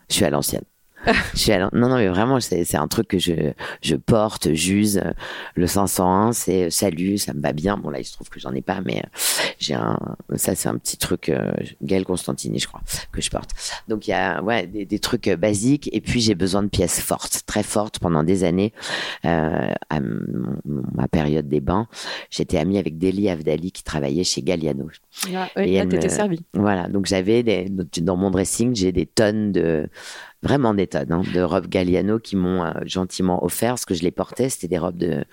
[0.08, 0.62] Je suis à l'ancienne.
[1.34, 3.32] Je suis non non mais vraiment c'est un truc que je
[3.82, 5.02] je porte j'use.
[5.54, 7.76] Le 501 c'est euh, salut ça me va bien.
[7.76, 9.08] Bon là il se trouve que j'en ai pas mais euh,
[9.58, 9.98] j'ai un
[10.36, 12.80] ça c'est un petit truc euh, Gaël Constantini je crois
[13.12, 13.50] que je porte.
[13.88, 15.88] Donc il y a ouais des, des trucs euh, basiques.
[15.92, 18.72] Et puis j'ai besoin de pièces fortes très fortes pendant des années.
[19.24, 20.00] Euh, à
[20.64, 21.86] ma période des bains
[22.30, 24.88] j'étais amie avec Deli Avdali qui travaillait chez Galliano.
[25.34, 26.40] Ah, oui, Et Là, t'étais me- servi.
[26.54, 27.66] voilà, donc j'avais des,
[28.00, 29.88] dans mon dressing, j'ai des tonnes de,
[30.42, 34.02] vraiment des tonnes hein, de robes Galliano qui m'ont euh, gentiment offert parce que je
[34.02, 35.24] les portais, c'était des robes de,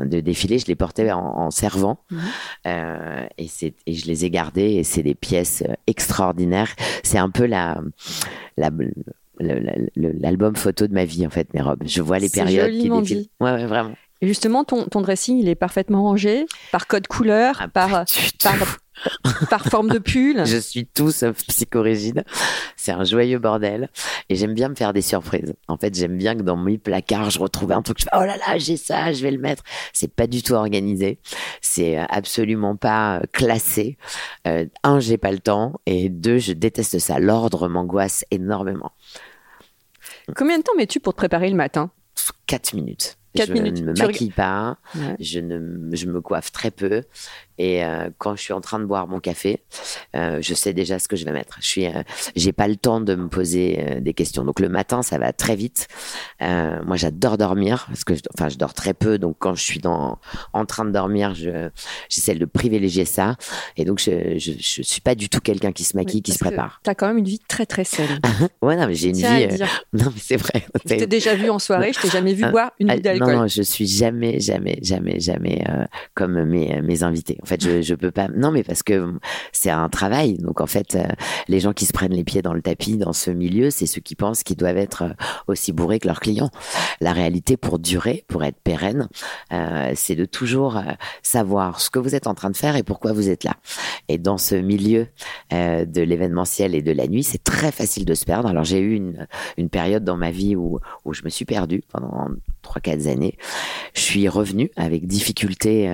[0.00, 2.20] de défilé, je les portais en, en servant Mhm.
[2.66, 6.74] Euh, et, je les ai gardées et c'est des pièces euh, extraordinaires.
[7.02, 7.80] C'est un peu la,
[8.56, 8.70] la,
[9.96, 11.82] l'album photo de ma vie en fait, mes robes.
[11.84, 13.26] Je vois les périodes qui défilent.
[13.40, 13.94] Ouais, ouais, vraiment.
[14.20, 18.04] Et justement, ton, ton dressing, il est parfaitement rangé par code couleur, Ah, par.
[19.50, 20.42] Par forme de pull.
[20.46, 22.24] Je suis tout sauf psychorigide.
[22.76, 23.88] C'est un joyeux bordel.
[24.28, 25.54] Et j'aime bien me faire des surprises.
[25.68, 27.98] En fait, j'aime bien que dans mes placards, je retrouve un truc.
[27.98, 29.62] Je fais, oh là là, j'ai ça, je vais le mettre.
[29.92, 31.18] C'est pas du tout organisé.
[31.60, 33.96] C'est euh, absolument pas euh, classé.
[34.46, 35.80] Euh, un, j'ai pas le temps.
[35.86, 37.18] Et deux, je déteste ça.
[37.18, 38.92] L'ordre m'angoisse énormément.
[40.36, 41.90] Combien de temps mets-tu pour te préparer le matin?
[42.46, 43.16] Quatre minutes.
[43.34, 43.80] Quatre je minutes.
[43.80, 44.76] ne me Tu maquille pas.
[44.94, 45.16] Ouais.
[45.18, 47.02] Je, ne, je me coiffe très peu.
[47.62, 49.62] Et euh, quand je suis en train de boire mon café,
[50.16, 51.58] euh, je sais déjà ce que je vais mettre.
[51.60, 52.02] Je suis, euh,
[52.34, 54.44] j'ai pas le temps de me poser des questions.
[54.44, 55.86] Donc le matin, ça va très vite.
[56.40, 59.16] Moi, j'adore dormir parce que, je, enfin, je dors très peu.
[59.16, 60.18] Donc quand je suis dans,
[60.52, 61.68] en train de dormir, je,
[62.08, 63.36] j'essaie de privilégier ça.
[63.76, 66.32] Et donc je, je, je suis pas du tout quelqu'un qui se maquille, Oui, qui
[66.32, 66.80] se prépare.
[66.82, 68.18] T'as quand même une vie très très saine.
[68.60, 69.58] Ouais, non, mais j'ai une Tiens vie.
[69.92, 70.64] Non, mais c'est vrai.
[70.84, 73.20] Je t'ai déjà vu en soirée, je t'ai jamais vu Ah, boire une Ah, bouteille
[73.20, 73.42] non, d'alcool.
[73.42, 75.64] non, je suis jamais, jamais, jamais, jamais
[76.14, 77.38] comme mes, mes invités.
[77.42, 78.28] En fait, je, je peux pas.
[78.28, 79.14] Non, mais parce que
[79.52, 80.38] c'est un travail.
[80.38, 81.04] Donc, en fait, euh,
[81.48, 84.00] les gens qui se prennent les pieds dans le tapis dans ce milieu, c'est ceux
[84.00, 85.12] qui pensent qu'ils doivent être euh,
[85.48, 86.50] aussi bourrés que leurs clients.
[87.00, 89.08] La réalité, pour durer, pour être pérenne,
[89.52, 90.80] euh, c'est de toujours
[91.22, 93.56] savoir ce que vous êtes en train de faire et pourquoi vous êtes là.
[94.08, 95.08] Et dans ce milieu
[95.50, 98.48] de l'événementiel et de la nuit, c'est très facile de se perdre.
[98.48, 101.82] Alors, j'ai eu une, une période dans ma vie où, où je me suis perdue
[101.92, 102.28] pendant
[102.62, 103.36] trois quatre années.
[103.94, 105.92] Je suis revenue avec difficulté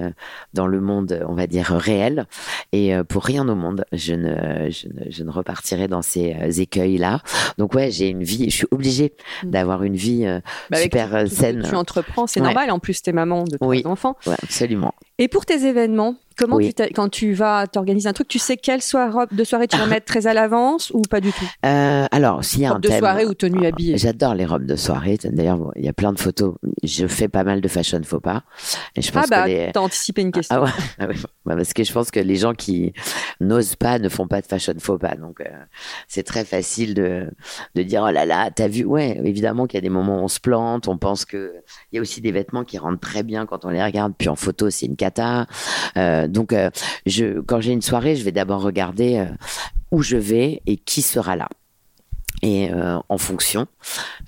[0.54, 2.26] dans le monde, on dire réel,
[2.72, 6.34] et euh, pour rien au monde, je ne, je ne, je ne repartirai dans ces
[6.34, 7.20] euh, écueils-là.
[7.58, 9.12] Donc ouais, j'ai une vie, je suis obligée
[9.44, 9.50] Mm.
[9.50, 11.62] d'avoir une vie euh, Bah, super euh, saine.
[11.68, 12.46] Tu entreprends, c'est Ouais.
[12.46, 12.70] normal.
[12.70, 13.82] En plus, t'es maman de trois Oui.
[13.84, 14.16] enfants.
[14.26, 14.94] Ouais, absolument.
[15.18, 16.68] Et pour tes événements, comment Oui.
[16.68, 19.66] tu t'as- quand tu vas t'organiser un truc, tu sais quelle soirée, robe de soirée
[19.66, 21.44] tu vas mettre très à l'avance ou pas du tout?
[21.66, 24.46] Euh, alors, s'il y a Robe un de thème, soirée ou tenue habillée J'adore les
[24.46, 25.18] robes de soirée.
[25.24, 26.54] D'ailleurs, bon, il y a plein de photos.
[26.84, 28.44] Je fais pas mal de fashion faux pas.
[28.94, 29.70] Et je pense Ah bah, les...
[29.74, 30.54] t'as anticipé une question.
[30.56, 31.06] Ah ouais, ah.
[31.44, 32.92] Bah, parce que je pense que les gens qui
[33.40, 35.16] n'osent pas ne font pas de fashion faux pas.
[35.16, 35.44] Donc, euh,
[36.06, 37.28] c'est très facile de,
[37.74, 40.24] de dire, oh là là, t'as vu, ouais, évidemment qu'il y a des moments où
[40.24, 41.54] on se plante, on pense que
[41.90, 44.28] il y a aussi des vêtements qui rentrent très bien quand on les regarde, puis
[44.28, 45.07] en photo, c'est une cata.
[45.96, 46.70] Euh, donc, euh,
[47.46, 49.26] quand j'ai une soirée, je vais d'abord regarder euh,
[49.90, 51.48] où je vais et qui sera là.
[52.42, 53.66] Et euh, en fonction,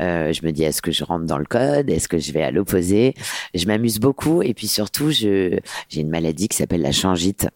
[0.01, 2.42] euh, je me dis est-ce que je rentre dans le code, est-ce que je vais
[2.42, 3.14] à l'opposé?
[3.55, 7.49] Je m'amuse beaucoup et puis surtout, je j'ai une maladie qui s'appelle la changite.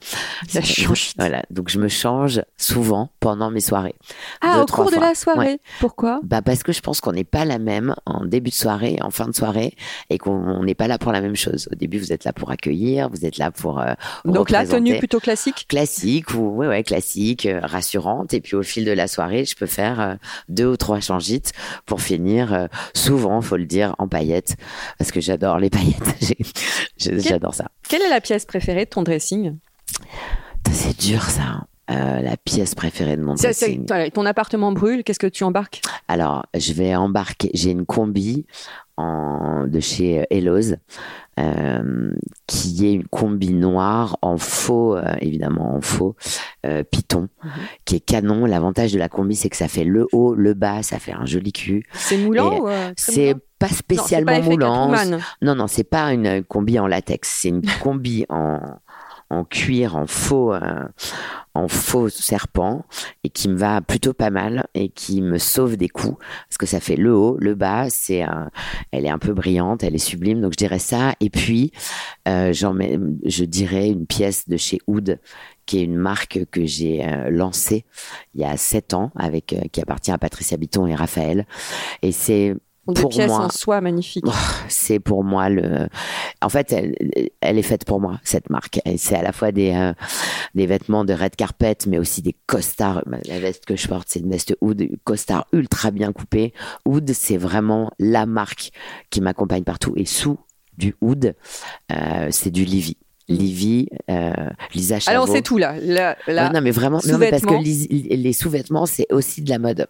[0.54, 1.14] La changite.
[1.18, 3.94] Voilà, donc je me change souvent pendant mes soirées.
[4.40, 5.38] Ah, Deux, au cours de la soirée.
[5.46, 5.58] Ouais.
[5.80, 6.20] Pourquoi?
[6.22, 9.10] Bah parce que je pense qu'on n'est pas la même en début de soirée, en
[9.10, 9.74] fin de soirée,
[10.10, 11.68] et qu'on n'est pas là pour la même chose.
[11.72, 14.98] Au début, vous êtes là pour accueillir, vous êtes là pour euh, Donc la tenue
[14.98, 15.66] plutôt classique?
[15.68, 19.56] Classique ou ouais ouais classique euh, rassurante et puis au fil de la soirée je
[19.56, 20.14] peux faire euh,
[20.48, 21.52] deux ou trois changites
[21.86, 24.56] pour finir euh, souvent faut le dire en paillettes
[24.98, 26.14] parce que j'adore les paillettes.
[26.96, 27.70] J'adore ça.
[27.88, 29.56] Quelle est la pièce préférée de ton dressing?
[30.70, 31.66] C'est dur ça hein.
[31.90, 33.84] Euh, la pièce préférée de mon dressing.
[34.14, 35.82] Ton appartement brûle, qu'est-ce que tu embarques?
[36.08, 38.46] Alors je vais embarquer j'ai une combi
[38.96, 40.76] en de chez euh, Eloz
[41.40, 42.12] euh,
[42.46, 46.14] qui est une combi noire en faux, euh, évidemment en faux
[46.66, 47.50] euh, Python, Mhm.
[47.84, 48.46] qui est canon.
[48.46, 51.26] L'avantage de la combi, c'est que ça fait le haut, le bas, ça fait un
[51.26, 51.84] joli cul.
[51.92, 52.64] C'est moulant
[52.96, 54.92] C'est pas Non, spécialement pas moulant.
[55.42, 58.60] Non, non, c'est pas une combi en latex, c'est une combi en
[59.30, 60.86] en cuir, en faux, euh,
[61.54, 62.84] en faux serpent,
[63.22, 66.16] et qui me va plutôt pas mal et qui me sauve des coups
[66.48, 68.24] parce que ça fait le haut, le bas, c'est,
[68.90, 71.14] elle est un peu brillante, elle est sublime, donc je dirais ça.
[71.20, 71.72] Et puis,
[72.28, 75.20] euh, je dirais une pièce de chez Oud
[75.66, 77.84] qui est une marque que j'ai euh, lancée
[78.34, 81.46] il y a sept ans, avec qui appartient à Patricia Biton et Raphaël.
[82.02, 82.54] Et c'est
[82.86, 84.24] Des pour pièces moi, en soie magnifiques.
[84.68, 85.88] c'est pour moi le.
[86.42, 86.94] En fait, elle,
[87.40, 88.80] elle est faite pour moi cette marque.
[88.96, 89.92] C'est à la fois des euh,
[90.54, 93.02] des vêtements de red carpet, mais aussi des costards.
[93.26, 96.52] La veste que je porte, c'est une veste Oud, costard ultra bien coupé.
[96.84, 98.70] Oud, c'est vraiment la marque
[99.10, 99.94] qui m'accompagne partout.
[99.96, 100.38] Et sous
[100.76, 101.34] du Oud,
[101.92, 102.96] euh, c'est du Livy.
[103.28, 104.32] Livy, euh,
[104.74, 105.14] Lisa Chavot.
[105.14, 105.76] Alors, c'est tout là.
[105.80, 109.42] Là, là, Ouais, non, mais vraiment, non, mais parce que les, les sous-vêtements, c'est aussi
[109.42, 109.86] de la mode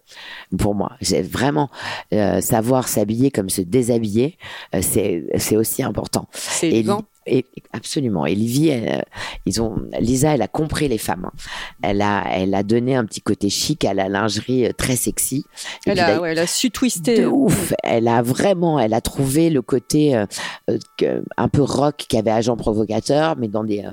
[0.57, 0.93] pour moi.
[1.01, 1.71] J'ai vraiment
[2.13, 4.39] euh, savoir s'habiller comme se déshabiller,
[4.75, 6.29] euh, c'est c'est aussi important.
[6.33, 6.85] c'est
[7.27, 8.27] Et, absolument.
[8.27, 9.03] Et Livy, elle, euh,
[9.47, 11.25] ils ont Lisa, elle a compris les femmes.
[11.27, 11.33] hein.
[11.83, 15.45] Elle a elle a donné un petit côté chic à la lingerie euh, très sexy.
[15.87, 17.21] Et Elle a, ouais, elle a su twister.
[17.21, 17.73] de ouf.
[17.83, 20.27] Elle a vraiment, elle a trouvé le côté euh,
[21.03, 23.91] euh, un peu rock qu'avait Agent Provocateur, mais dans des euh,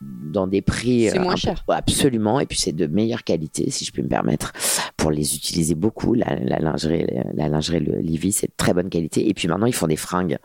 [0.00, 1.64] dans des prix C'est euh, moins peu- cher.
[1.68, 2.40] absolument.
[2.40, 4.52] Et puis c'est de meilleure qualité, si je puis me permettre,
[4.96, 6.14] pour les utiliser beaucoup.
[6.14, 9.28] La, la lingerie, la lingerie le Livy, c'est de très bonne qualité.
[9.28, 10.38] Et puis maintenant, ils font des fringues,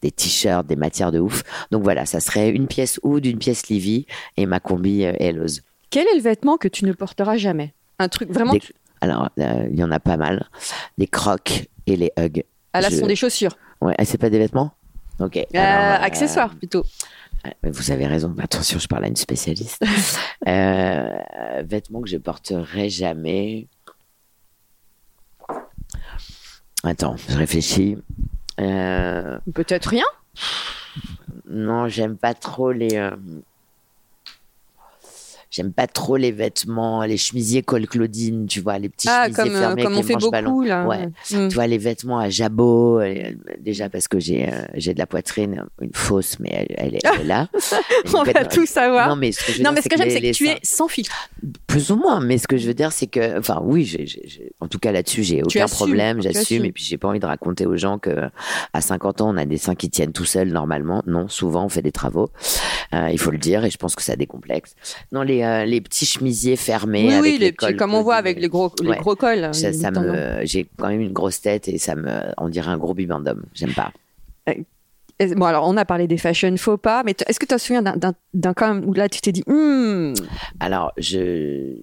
[0.00, 1.42] des t-shirts, des matières de ouf.
[1.70, 5.60] Donc voilà, ça serait une pièce Oud, une pièce Livy et ma combi euh, Hello's.
[5.90, 7.74] Quel est le vêtement que tu ne porteras jamais?
[7.98, 8.52] Un truc vraiment.
[8.54, 8.72] Des- tu-
[9.02, 10.48] Alors, euh, il y en a pas mal.
[10.96, 12.44] Des crocs et les hugs.
[12.72, 13.58] Ah là, je- ce sont des chaussures.
[13.82, 14.72] Ouais, ah, c'est pas des vêtements?
[15.20, 15.36] Ok.
[15.36, 16.84] Euh, euh, accessoires plutôt.
[17.64, 18.34] Vous avez raison.
[18.38, 19.82] Attention, je parle à une spécialiste.
[20.48, 21.18] euh,
[21.64, 23.68] vêtements que je porterai jamais.
[26.84, 27.96] Attends, je réfléchis.
[28.60, 30.04] Euh, Peut-être rien?
[31.48, 32.96] non, j'aime pas trop les.
[32.96, 33.10] euh,
[35.52, 39.44] J'aime pas trop les vêtements, les chemisiers col Claudine, tu vois, les petits Ah, chemisiers
[39.44, 40.50] comme, euh, fermés comme avec on les fait manches ballons.
[40.52, 40.86] beaucoup là.
[40.86, 41.06] Ouais.
[41.30, 41.48] Mm.
[41.48, 45.06] Tu vois, les vêtements à jabot, euh, déjà parce que j'ai euh, j'ai de la
[45.06, 47.48] poitrine, une fausse, mais elle, elle est, elle est là.
[48.14, 49.10] On va tout savoir.
[49.10, 50.48] Non, mais ce que je veux Non, dire, mais ce que j'aime, c'est que tu
[50.48, 51.28] es sans filtre.
[51.66, 53.94] plus ou moins, mais ce que je veux dire, c'est que, enfin, oui,
[54.60, 57.26] en tout cas là-dessus, j'ai aucun assumes, problème, j'assume, et puis j'ai pas envie de
[57.26, 58.30] raconter aux gens que
[58.72, 61.02] à 50 ans, on a des seins qui tiennent tout seuls normalement.
[61.06, 62.30] Non, souvent, on fait des travaux.
[62.94, 64.74] Euh, il faut le dire, et je pense que ça décomplexe.
[65.12, 67.06] Non, les, euh, les petits chemisiers fermés.
[67.08, 68.98] Oui, avec oui, les petits, cols comme on voit avec les gros, les Ouais.
[68.98, 69.54] gros cols.
[69.54, 72.78] Ça, ça me, j'ai quand même une grosse tête et ça me, on dirait un
[72.78, 73.42] gros bibendum.
[73.54, 73.92] J'aime pas.
[74.46, 74.64] Et-
[75.36, 77.82] Bon, alors, on a parlé des fashion faux pas, mais est-ce que tu te souviens
[77.82, 80.14] d'un- quand même où là, tu t'es dit, Hmm,
[80.58, 81.76] Alors, je,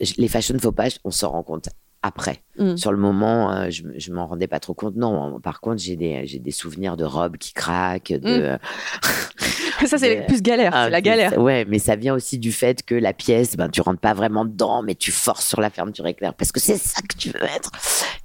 [0.00, 1.68] je- les fashion faux pas, on s'en rend compte
[2.02, 2.42] après.
[2.58, 2.76] Mm.
[2.76, 4.94] Sur le moment, euh, je, je m'en rendais pas trop compte.
[4.94, 8.56] Non, par contre, j'ai des, j'ai des souvenirs de robes qui craquent, de.
[9.86, 11.38] ça, c'est plus galère, Ah, c'est la galère.
[11.38, 14.44] Ouais, mais ça vient aussi du fait que la pièce, ben, tu rentres pas vraiment
[14.44, 17.40] dedans, mais tu forces sur la fermeture éclair parce que c'est ça que tu veux
[17.40, 17.70] mettre.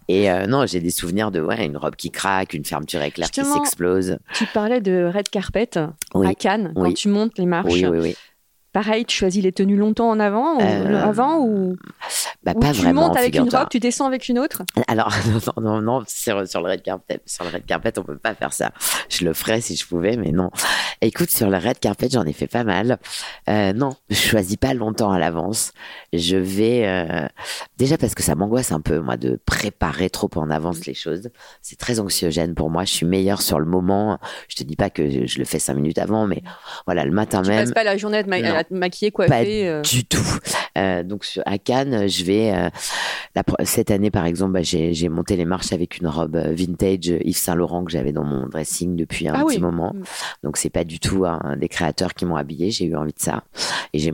[0.07, 3.29] Et euh, non, j'ai des souvenirs de ouais, une robe qui craque, une fermeture éclair
[3.31, 4.17] qui Justement, s'explose.
[4.33, 5.69] Tu parlais de red carpet
[6.13, 6.27] Oui.
[6.27, 7.71] à Cannes, quand tu montes les marches.
[7.71, 8.15] Oui, oui, oui.
[8.73, 11.75] Pareil, tu choisis les tenues longtemps en avant, ou, Euh, avant ou,
[12.43, 13.07] Bah, pas tu vraiment.
[13.09, 14.63] montes avec une robe, tu descends avec une autre?
[14.87, 15.13] Alors,
[15.57, 18.33] non, non, non, sur, sur le red carpet, sur le red carpet, on peut pas
[18.33, 18.71] faire ça.
[19.09, 20.49] Je le ferais si je pouvais, mais non.
[21.01, 22.97] Écoute, sur le red carpet, j'en ai fait pas mal.
[23.49, 25.71] Euh, non, je choisis pas longtemps à l'avance.
[26.13, 27.27] Je vais, euh,
[27.77, 31.29] déjà parce que ça m'angoisse un peu, moi, de préparer trop en avance les choses.
[31.61, 32.85] C'est très anxiogène pour moi.
[32.85, 34.17] Je suis meilleure sur le moment.
[34.47, 36.41] Je te dis pas que je, je le fais cinq minutes avant, mais
[36.87, 37.63] voilà, le matin Tu même.
[37.65, 38.61] passes pas la journée à te, ma- Non.
[38.71, 39.67] maquiller, Pas coiffer.
[39.67, 39.81] euh.
[39.83, 40.17] du tout.
[40.77, 42.69] Euh, donc sur- à Cannes, je vais euh,
[43.35, 47.07] la cette année par exemple, bah, j'ai monté les marches avec une robe euh, vintage
[47.23, 49.61] Yves Saint Laurent que j'avais dans mon dressing depuis un Ah petit oui.
[49.61, 49.93] moment.
[49.93, 50.03] Mm.
[50.43, 52.71] Donc c'est pas du tout un des créateurs qui m'ont habillé.
[52.71, 53.43] J'ai eu envie de ça
[53.93, 54.11] et j'ai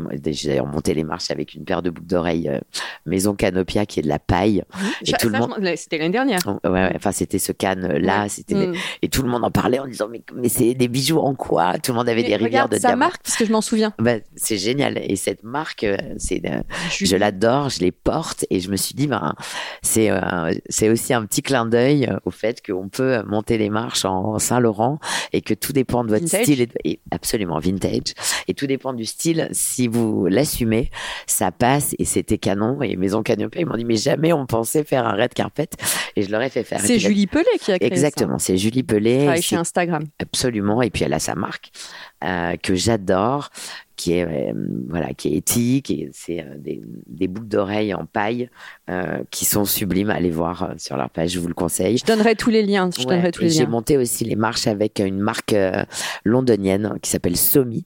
[0.48, 2.60] d'ailleurs monté les marches avec une paire de boucles d'oreilles euh,
[3.06, 4.64] Maison Canopia qui est de la paille.
[5.06, 6.40] Et Ça- tout le ça, monde- je m'en- C'était l'année dernière.
[6.64, 8.74] Ouais, ouais, enfin c'était ce Cannes là, c'était Mm.
[9.04, 11.78] et tout le monde en parlait en disant mais mais c'est des bijoux en quoi?
[11.78, 13.06] Tout le monde avait Mais des rivières regarde de sa diamants.
[13.06, 13.94] marque, parce que je m'en souviens.
[14.00, 15.86] Bah, c'est génial et cette marque
[16.18, 16.42] c'est.
[16.90, 19.34] Je l'adore, je les porte et je me suis dit, ben,
[19.82, 23.70] c'est euh, c'est aussi un petit clin d'œil euh, au fait qu'on peut monter les
[23.70, 25.00] marches en Saint-Laurent
[25.34, 26.44] et que tout dépend de votre Vintage.
[26.44, 28.14] style, et, et absolument vintage,
[28.48, 29.48] et tout dépend du style.
[29.52, 30.90] Si vous l'assumez,
[31.26, 32.82] ça passe et c'était canon.
[32.82, 35.68] Et Maison Canopée, ils m'ont dit, mais jamais on pensait faire un red carpet
[36.16, 36.80] et je leur ai fait faire.
[36.82, 38.84] C'est Julie Pelé qui a créé Exactement, c'est Julie.
[38.84, 39.18] Pelé.
[39.20, 40.04] Travaille c'est- chez Instagram.
[40.20, 40.82] Absolument.
[40.82, 41.72] Et puis elle a sa marque
[42.17, 43.50] euh, que j'adore,
[43.96, 44.54] qui est euh,
[44.90, 45.90] voilà, qui est éthique.
[45.92, 48.50] Et c'est euh, des, des boucles d'oreilles en paille
[48.90, 50.10] euh, qui sont sublimes.
[50.10, 51.98] Allez voir euh, sur leur page, je vous le conseille.
[51.98, 52.90] Je donnerai tous les liens.
[52.96, 55.84] Je Ouais, donnerai tous les J'ai monté aussi les marches avec une marque euh,
[56.24, 57.86] londonienne qui s'appelle Somi.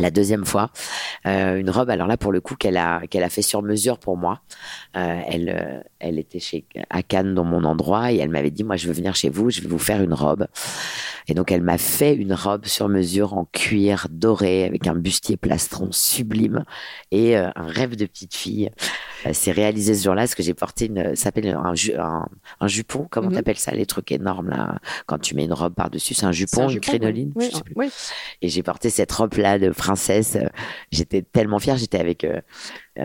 [0.00, 0.70] La deuxième fois,
[1.26, 1.90] euh, une robe.
[1.90, 4.40] Alors là, pour le coup, qu'elle a qu'elle a fait sur mesure pour moi.
[4.96, 8.64] Euh, elle euh, elle était chez à Cannes dans mon endroit et elle m'avait dit
[8.64, 10.46] moi je veux venir chez vous, je vais vous faire une robe.
[11.28, 15.36] Et donc elle m'a fait une robe sur mesure en cuir doré avec un bustier
[15.36, 16.64] plastron sublime
[17.10, 18.70] et un rêve de petite fille.
[19.26, 22.26] Euh, C'est réalisé ce jour-là, parce que j'ai porté une, ça s'appelle un, ju- un,
[22.60, 23.34] un jupon, comment Mhm.
[23.36, 26.62] t'appelles ça, les trucs énormes là, quand tu mets une robe par-dessus, c'est un jupon,
[26.62, 27.48] un une jupon, crinoline, oui.
[27.50, 27.74] je sais plus.
[27.76, 27.90] Oui,
[28.42, 30.36] Et j'ai porté cette robe-là de princesse.
[30.92, 31.76] J'étais tellement fière.
[31.76, 32.40] J'étais avec euh,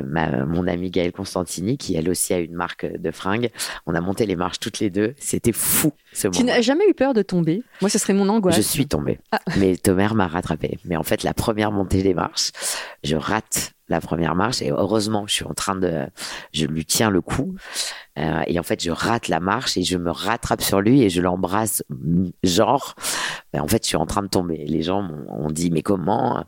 [0.01, 3.49] ma, mon amie Gaëlle Constantini, qui elle aussi a une marque de fringues.
[3.85, 5.13] On a monté les marches toutes les deux.
[5.17, 6.53] C'était fou ce Tu moment.
[6.53, 7.63] n'as jamais eu peur de tomber?
[7.81, 8.55] Moi, ce serait mon angoisse.
[8.55, 9.19] Je suis tombée.
[9.31, 9.39] Ah.
[9.57, 10.77] Mais Tomer m'a rattrapée.
[10.85, 12.51] Mais en fait, la première montée des marches,
[13.03, 16.07] je rate la première marche et heureusement, je suis en train de,
[16.53, 17.55] je lui tiens le cou.
[18.17, 21.09] Euh, et en fait, je rate la marche et je me rattrape sur lui et
[21.09, 22.95] je l'embrasse, mm, genre,
[23.53, 24.65] ben, en fait, je suis en train de tomber.
[24.67, 26.43] Les gens m'ont ont dit, mais comment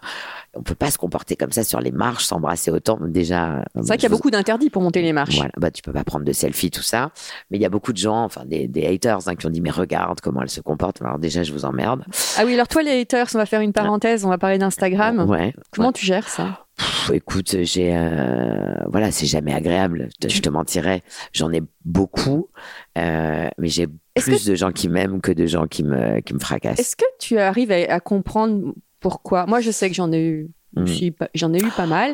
[0.54, 2.98] On peut pas se comporter comme ça sur les marches, s'embrasser autant.
[3.02, 5.36] Déjà, C'est vrai qu'il y a beaucoup d'interdits pour monter les marches.
[5.36, 7.12] voilà, bah tu peux pas prendre de selfie tout ça,
[7.52, 9.62] mais il y a beaucoup de gens, enfin des, des haters hein, qui ont dit
[9.62, 11.02] mais regarde comment elle se comporte.
[11.02, 12.04] Alors déjà je vous emmerde.
[12.38, 15.30] Ah oui, alors toi, les haters, on va faire une parenthèse, on va parler d'Instagram.
[15.30, 15.54] Ouais.
[15.72, 15.94] Comment ouais.
[15.94, 16.67] tu gères ça?
[16.78, 20.10] Pff, écoute, j'ai euh, voilà, c'est jamais agréable.
[20.22, 21.02] Je te, je te mentirais.
[21.34, 22.50] J'en ai beaucoup,
[22.98, 26.40] euh, mais j'ai plus de gens qui m'aiment que de gens qui me qui me
[26.40, 26.80] fracassent.
[26.80, 29.46] Est-ce que tu arrives à, à comprendre pourquoi?
[29.48, 30.86] Moi, je sais que j'en ai eu, Mm.
[31.34, 32.14] j'en ai eu pas mal.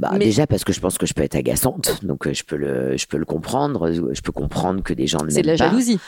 [0.00, 2.44] Bah, Mais- Déjà parce que je pense que je peux être agaçante, donc euh, je
[2.44, 3.90] peux le je peux le comprendre.
[3.92, 5.64] Je peux comprendre que des gens ne C'est de la pas.
[5.66, 5.98] jalousie.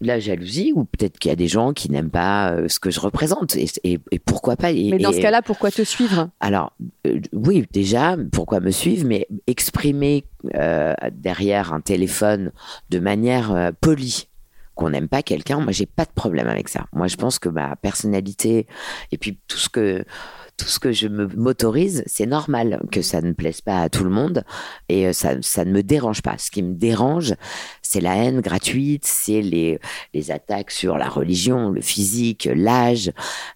[0.00, 2.90] la jalousie ou peut-être qu'il y a des gens qui n'aiment pas euh, ce que
[2.90, 6.30] je représente et, et- et pourquoi pas et- Mais dans ce cas-là, pourquoi te suivre?
[6.40, 6.72] Alors
[7.06, 9.06] euh, oui déjà pourquoi me suivre?
[9.06, 12.52] Mais exprimer euh, derrière un téléphone
[12.90, 14.28] de manière euh, polie
[14.74, 17.48] qu'on n'aime pas quelqu'un moi j'ai pas de problème avec ça moi je pense que
[17.48, 18.66] ma personnalité
[19.12, 20.04] et puis tout ce que
[20.56, 24.04] tout ce que je me m'autorise, c'est normal que ça ne plaise pas à tout
[24.04, 24.42] le monde
[24.88, 26.36] et euh, ça, ça ne me dérange pas.
[26.38, 27.34] Ce qui me dérange,
[27.82, 29.78] c'est la haine gratuite, c'est les,
[30.14, 33.12] les attaques sur la religion, le physique, l'âge.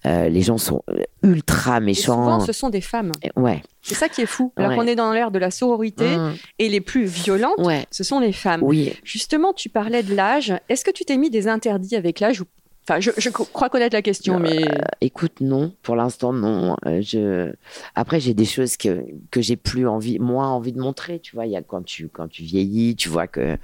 [0.07, 2.23] Euh, les gens sont euh, ultra Et méchants.
[2.25, 3.13] Souvent, ce sont des femmes.
[3.37, 3.63] Ouais.
[3.83, 4.53] C'est ça qui est fou.
[4.57, 4.77] Alors Ouais.
[4.77, 6.35] qu'on est dans l'ère de la sororité Mmh.
[6.59, 7.87] et les plus violentes, Ouais.
[7.91, 8.63] ce sont les femmes.
[8.63, 8.93] Oui.
[9.05, 10.53] Justement, tu parlais de l'âge.
[10.69, 12.45] Est-ce que tu t'es mis des interdits avec l'âge ou...
[12.89, 14.65] Enfin, je, crois connaître la question, mais
[15.01, 15.73] Écoute, non.
[15.83, 16.77] Pour l'instant, non.
[16.87, 17.53] Euh, je...
[17.95, 21.21] Après, j'ai des choses que, que j'ai plus envie, moins envie de montrer.
[21.21, 23.57] Tu vois, il y a quand tu, quand tu vieillis, tu vois que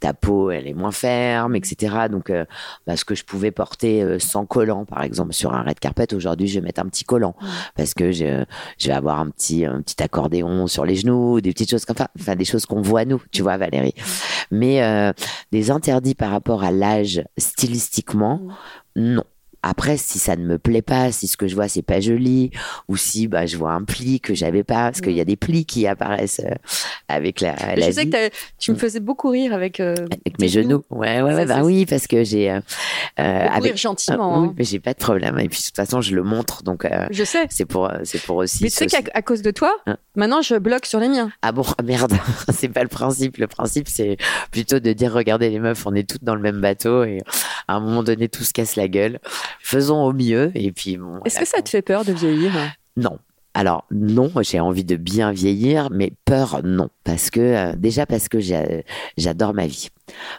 [0.00, 2.08] ta peau, elle est moins ferme, etc.
[2.10, 2.44] Donc, euh,
[2.86, 6.12] bah, ce que je pouvais porter euh, sans collant, par exemple, sur un red carpet,
[6.14, 7.36] aujourd'hui, je vais mettre un petit collant.
[7.76, 8.44] Parce que je,
[8.78, 11.96] je vais avoir un petit, un petit accordéon sur les genoux, des petites choses comme
[11.96, 12.08] ça.
[12.18, 13.94] Enfin, des choses qu'on voit nous, tu vois, Valérie.
[14.50, 15.12] Mais euh,
[15.52, 18.40] des interdits par rapport à l'âge stylistiquement,
[18.96, 19.24] non.
[19.62, 22.50] Après, si ça ne me plaît pas, si ce que je vois c'est pas joli,
[22.88, 25.36] ou si bah je vois un pli que j'avais pas, parce qu'il y a des
[25.36, 26.54] plis qui apparaissent euh,
[27.08, 30.38] avec la, la je sais vie, que tu me faisais beaucoup rire avec, euh, avec
[30.38, 30.82] mes genoux.
[30.90, 32.60] Ouais, ouais, ouais, bah oui, parce que j'ai euh,
[33.18, 34.34] euh, avec rire gentiment.
[34.34, 34.54] Ah, oui, hein.
[34.56, 35.38] mais j'ai pas de problème.
[35.38, 37.46] Et puis de toute façon, je le montre, donc Je sais.
[37.50, 38.62] c'est pour c'est pour aussi.
[38.62, 39.96] Mais tu sais qu'à à cause de toi, Hein.
[40.14, 41.30] maintenant je bloque sur les miens.
[41.42, 42.12] Ah bon, ah merde,
[42.52, 43.36] c'est pas le principe.
[43.38, 44.16] Le principe, c'est
[44.50, 47.22] plutôt de dire, regardez les meufs, on est toutes dans le même bateau et
[47.68, 49.18] à un moment donné, tout se casse la gueule.
[49.60, 51.20] Faisons au mieux et puis bon.
[51.24, 52.52] Est-ce que ça te fait peur de vieillir?
[52.96, 53.18] Non.
[53.52, 58.28] Alors non, j'ai envie de bien vieillir, mais peur non, parce que euh, déjà parce
[58.28, 59.88] que j'adore ma vie.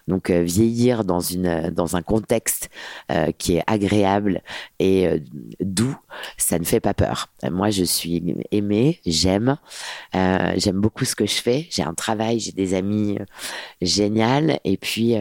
[0.08, 2.70] Donc euh, vieillir dans une euh, dans un contexte
[3.12, 4.42] euh, qui est agréable
[4.80, 5.22] et
[5.60, 5.98] doux,
[6.38, 7.28] ça ne fait pas peur.
[7.52, 9.58] Moi, je suis aimée, j'aime,
[10.14, 11.68] j'aime beaucoup ce que je fais.
[11.70, 13.18] J'ai un travail, j'ai des amis
[13.82, 15.16] géniales, et puis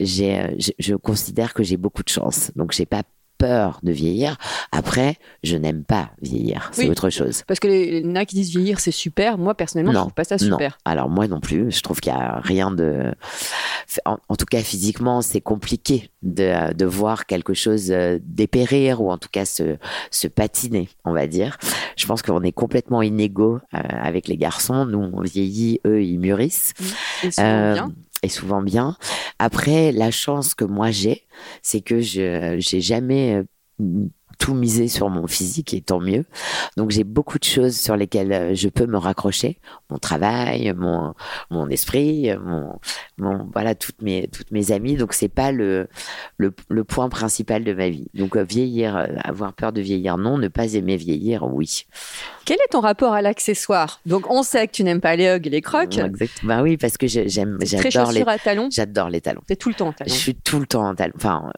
[0.00, 2.50] j'ai, je, je considère que j'ai beaucoup de chance.
[2.56, 3.02] Donc j'ai pas
[3.38, 4.36] peur de vieillir.
[4.72, 6.90] Après, je n'aime pas vieillir, c'est Oui.
[6.90, 7.42] autre chose.
[7.46, 9.38] Parce que les, les nains qui disent vieillir, c'est super.
[9.38, 10.78] Moi, personnellement, je Non, trouve pas ça Non, super.
[10.84, 11.70] alors moi non plus.
[11.70, 13.12] Je trouve qu'il y a rien de.
[14.04, 19.10] En, en tout cas, physiquement, c'est compliqué de, de voir quelque chose euh, dépérir ou
[19.10, 19.76] en tout cas se,
[20.10, 21.56] se patiner, on va dire.
[21.96, 24.84] Je pense qu'on est complètement inégaux euh, avec les garçons.
[24.86, 26.72] Nous, on vieillit, eux, ils mûrissent.
[27.38, 27.92] Euh, bien.
[28.28, 28.96] Souvent bien.
[29.38, 31.26] Après, la chance que moi j'ai,
[31.62, 33.44] c'est que je j'ai jamais
[33.80, 34.06] euh,
[34.38, 36.24] tout misé sur mon physique et tant mieux.
[36.76, 39.58] Donc j'ai beaucoup de choses sur lesquelles euh, je peux me raccrocher,
[39.90, 41.14] mon travail, mon
[41.50, 42.78] mon esprit, mon
[43.18, 44.96] mon voilà toutes mes toutes mes amies.
[44.96, 45.88] Donc c'est pas le
[46.36, 48.08] le le point principal de ma vie.
[48.14, 50.38] Donc euh, vieillir, euh, avoir peur de vieillir, non.
[50.38, 51.86] Ne pas aimer vieillir, oui.
[52.44, 54.00] Quel est ton rapport à l'accessoire?
[54.06, 55.98] Donc, on sait que tu n'aimes pas les hugs et les crocs.
[55.98, 56.32] Exact.
[56.44, 58.68] Bah oui, parce que j'aime j'adore les chaussures à talons.
[58.70, 59.42] j'adore les talons.
[59.48, 60.12] T'es tout le temps en talons.
[60.12, 61.12] Je suis tout le temps en talons.
[61.16, 61.52] Enfin,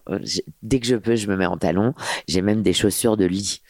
[0.62, 1.92] dès que je peux, je me mets en talons.
[2.26, 3.62] J'ai même des chaussures de lit.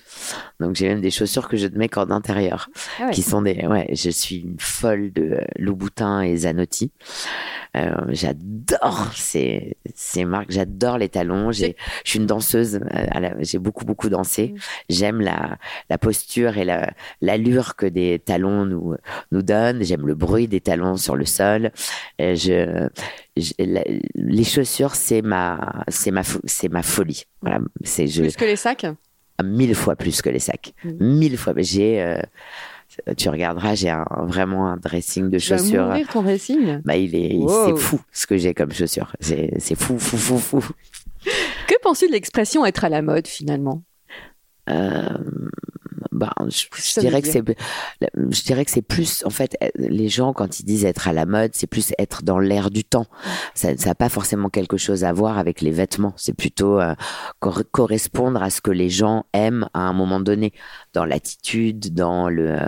[0.61, 2.69] Donc j'ai même des chaussures que je mets qu'en intérieur,
[3.01, 3.11] Ah ouais.
[3.13, 3.67] qui sont des.
[3.67, 6.91] Ouais, je suis une folle de Louboutin et Zanotti.
[7.77, 11.53] Euh, j'adore ces, ces marques, j'adore les talons.
[11.53, 14.55] J'ai, je suis une danseuse, euh, j'ai beaucoup beaucoup dansé.
[14.89, 15.59] J'aime la,
[15.91, 16.91] la posture et la,
[17.21, 18.95] l'allure que des talons nous
[19.33, 19.85] nous donnent.
[19.85, 21.71] J'aime le bruit des talons sur le sol.
[22.19, 22.89] Je,
[23.37, 27.25] je- la- les chaussures, c'est ma, c'est ma, c'est ma folie.
[27.43, 28.87] Voilà, c'est je Plus que les sacs?
[29.45, 31.53] Mille fois plus que les sacs, mille fois.
[31.57, 32.21] J'ai, euh,
[33.17, 35.87] tu regarderas, j'ai un, vraiment un dressing de Tu chaussures.
[35.87, 36.81] mourir ton dressing?
[36.85, 37.67] Bah, il est, Wow.
[37.77, 39.15] c'est fou ce que j'ai comme chaussures.
[39.21, 40.73] C'est, c'est fou, fou, fou, fou.
[41.67, 43.83] Que penses-tu de l'expression être à la mode finalement?
[44.71, 45.09] Euh,
[46.13, 47.43] bah, je, dirais que c'est,
[48.01, 51.13] je dirais que c'est plus, en fait, euh, les gens quand ils disent être à
[51.13, 53.07] la mode, c'est plus être dans l'air du temps.
[53.55, 56.13] Ça, n'a pas forcément quelque chose à voir avec les vêtements.
[56.17, 56.95] C'est plutôt euh,
[57.41, 60.53] cor- correspondre à ce que les gens aiment à un moment donné,
[60.93, 62.59] dans l'attitude, dans le,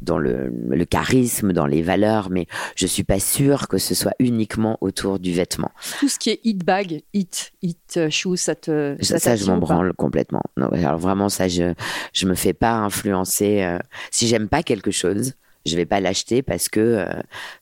[0.00, 2.30] dans le, le charisme, dans les valeurs.
[2.30, 5.70] Mais je suis pas sûre que ce soit uniquement autour du vêtement.
[6.00, 8.96] Tout ce qui est hit bag, hit, hit euh, shoes, ça te.
[9.00, 10.42] Ça, ça, je m'en branle complètement.
[10.56, 11.74] Non, alors vraiment, ça, je
[12.12, 13.62] je me fais pas influencer.
[13.62, 13.78] euh,
[14.10, 17.06] si j'aime pas quelque chose, je vais pas l'acheter parce que euh,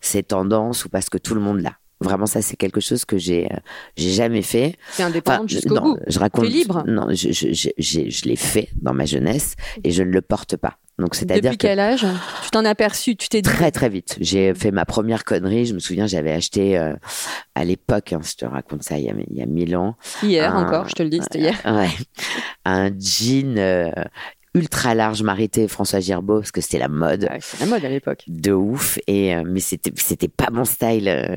[0.01, 1.77] c'est tendance ou parce que tout le monde l'a.
[2.01, 3.57] Vraiment, ça, c'est quelque chose que j'ai euh,
[3.97, 4.77] j'ai jamais fait.
[4.97, 5.99] T'es indépendante Enfin, jusqu'au bout.
[6.07, 6.45] je raconte.
[6.47, 6.83] Libre.
[6.87, 10.21] Non, je je je, j'ai- je l'ai fait dans ma jeunesse et je ne le
[10.21, 10.77] porte pas.
[10.99, 12.07] Donc, c'est-à-dire Depuis que quel âge?
[12.45, 13.49] Tu t'en as aperçu, tu t'es dit.
[13.51, 14.17] très très vite.
[14.21, 15.67] J'ai fait ma première connerie.
[15.67, 16.95] Je me souviens, j'avais acheté euh,
[17.57, 19.97] à l'époque, hein, je te raconte ça, il y a, il y a mille ans,
[20.23, 21.61] Hier un- encore, je te le dis, c'était hier.
[21.65, 21.89] Ouais.
[22.65, 23.57] Un jean
[24.55, 27.89] ultra large marité François Girbeau parce que c'était la mode Ouais, c'est la mode à
[27.89, 28.23] l'époque.
[28.29, 31.35] de ouf et euh, mais c'était c'était pas mon style euh,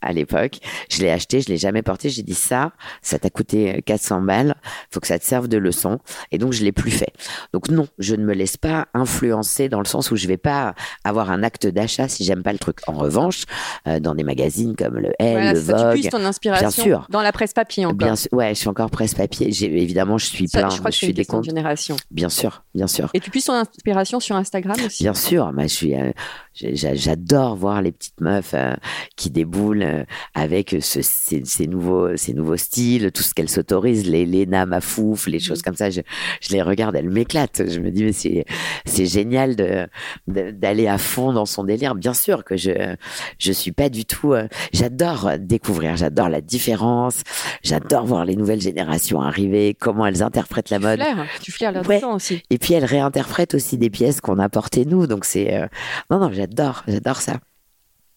[0.00, 0.58] à l'époque.
[0.90, 4.22] Je l'ai acheté, je l'ai jamais porté, j'ai dit ça, ça t'a coûté euh, 400
[4.22, 4.54] balles,
[4.90, 5.98] faut que ça te serve de leçon
[6.32, 7.12] et donc je l'ai plus fait.
[7.52, 10.74] Donc non, je ne me laisse pas influencer dans le sens où je vais pas
[11.04, 12.78] avoir un acte d'achat si j'aime pas le truc.
[12.86, 13.44] En revanche,
[13.86, 16.70] euh, dans des magazines comme le Elle, Voilà, le tu Vogue, puisses ton inspiration bien
[16.70, 17.06] sûr.
[17.10, 17.96] dans la presse papier encore.
[17.96, 19.52] Bien sûr, ouais, je suis encore presse-papier.
[19.52, 21.44] J'ai évidemment, je suis Ça, plein, je crois que je suis des comptes.
[21.44, 21.96] génération.
[22.10, 23.10] Bien sûr, bien sûr.
[23.14, 25.02] Et tu puisses ton inspiration sur Instagram aussi.
[25.04, 26.12] Bien sûr, moi, je suis, euh,
[26.54, 28.74] j'adore voir les petites meufs euh,
[29.16, 34.06] qui déboulent euh, avec ce, ces, ces nouveaux, ces nouveaux styles, tout ce qu'elles s'autorisent,
[34.06, 35.90] les Léna Mafouf, les choses comme ça.
[35.90, 36.00] Je,
[36.40, 37.62] je les regarde, elles m'éclatent.
[37.68, 38.44] Je me dis, mais c'est,
[38.84, 39.86] c'est génial de,
[40.28, 41.94] de- d'aller à fond dans son délire.
[41.94, 42.94] Bien sûr que je,
[43.38, 44.32] je suis pas du tout.
[44.32, 47.22] euh, j'adore découvrir, j'adore la différence,
[47.62, 51.00] j'adore voir les nouvelles générations arriver, comment elles interprètent la mode.
[51.00, 51.94] Flair, tu flaires Ouais.
[51.96, 52.42] là-dedans aussi.
[52.50, 55.06] Et puis elle réinterprète aussi des pièces qu'on a portées nous.
[55.06, 55.66] Donc c'est euh,
[56.10, 57.34] non non j'adore j'adore ça.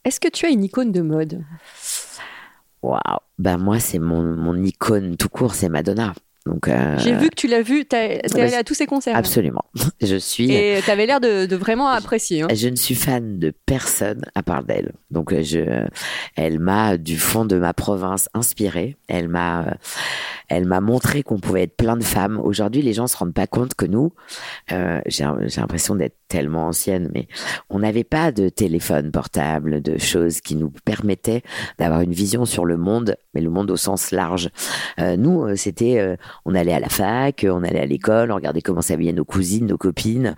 [0.07, 1.43] Est-ce que tu as une icône de mode?
[2.81, 2.99] Waouh.
[3.39, 6.13] Ben moi c'est mon mon icône tout court c'est Madonna.
[6.45, 8.85] Donc euh, J'ai vu que tu l'as vu, t'es t'es bah, allé à tous ses
[8.85, 9.13] concerts.
[9.13, 9.19] hein.
[9.19, 9.63] absolument.
[10.01, 12.43] Je suis Et t'avais l'air de, de vraiment apprécier.
[12.43, 12.47] hein.
[12.53, 14.93] je ne suis fan de personne à part d'elle.
[15.11, 15.85] Donc euh, je
[16.37, 18.95] elle m'a du fond de ma province inspirée.
[19.09, 19.71] Elle m'a euh,
[20.47, 22.39] elle m'a montré qu'on pouvait être plein de femmes.
[22.41, 24.13] Aujourd'hui, les gens se rendent pas compte que nous,
[24.71, 27.27] euh, j'ai l'impression d'être tellement ancienne, mais
[27.69, 31.41] on n'avait pas de téléphone portable, de choses qui nous permettaient
[31.79, 34.49] d'avoir une vision sur le monde, mais le monde au sens large.
[34.99, 36.15] Euh, nous, euh, c'était, euh,
[36.45, 39.65] on allait à la fac, on allait à l'école, on regardait comment s'habillaient nos cousines,
[39.67, 40.35] nos copines,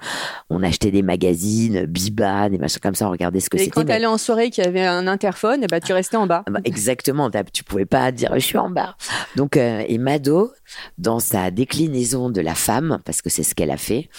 [0.49, 3.71] on achetait des magazines, Biba, des machins comme ça, on regardait ce que Et c'était.
[3.71, 6.27] quand mais- t'allais en soirée qu'il y avait un interphone, eh ben, tu restais en
[6.27, 6.43] bas.
[6.47, 8.95] ah bah, exactement, tu pouvais pas dire je suis en bas.
[9.35, 10.51] Donc euh, et Mado,
[10.97, 14.09] dans sa déclinaison de la femme, parce que c'est ce qu'elle a fait,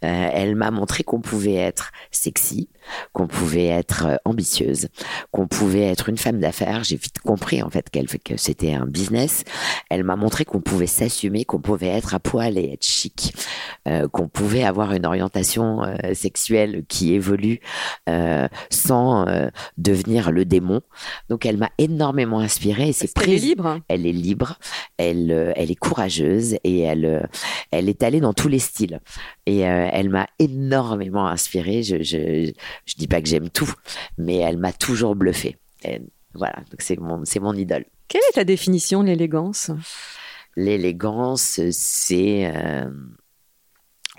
[0.00, 2.68] elle m'a montré qu'on pouvait être sexy,
[3.12, 4.88] qu'on pouvait être euh, ambitieuse,
[5.30, 6.84] qu'on pouvait être une femme d'affaires.
[6.84, 9.44] J'ai vite compris en fait qu'elle que c'était un business.
[9.90, 13.34] Elle m'a montré qu'on pouvait s'assumer, qu'on pouvait être à poil et être chic,
[13.88, 17.60] euh, qu'on pouvait avoir une orientation euh, sexuelle qui évolue
[18.08, 19.26] euh, sans
[19.76, 20.80] devenir le démon.
[21.28, 23.80] Donc elle m'a énormément inspirée et c'est Parce qu'elle est libre.
[23.88, 24.58] Elle est libre,
[24.98, 27.28] elle, elle est courageuse et elle,
[27.70, 29.00] elle est allée dans tous les styles.
[29.46, 31.82] Et euh, elle m'a énormément inspirée.
[31.84, 32.52] Je, je,
[32.84, 33.72] je dis pas que j'aime tout,
[34.18, 35.56] mais elle m'a toujours bluffé.
[35.84, 36.00] Et
[36.34, 37.84] voilà, donc c'est mon, c'est mon idole.
[38.08, 39.70] Quelle est ta définition de l'élégance?
[40.56, 42.90] L'élégance, c'est euh,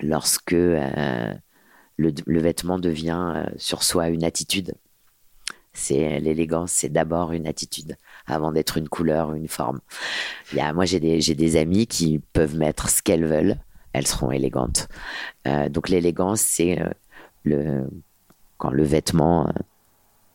[0.00, 1.34] lorsque euh,
[1.96, 4.74] le, le vêtement devient sur soi une attitude.
[5.74, 9.80] C'est l'élégance, c'est d'abord une attitude avant d'être une couleur ou une forme.
[10.52, 13.56] Il y a, moi, j'ai des, j'ai des amis qui peuvent mettre ce qu'elles veulent,
[13.92, 14.88] elles seront élégantes.
[15.46, 16.88] Euh, donc l'élégance, c'est euh,
[17.44, 17.88] le
[18.58, 19.52] quand le vêtement euh,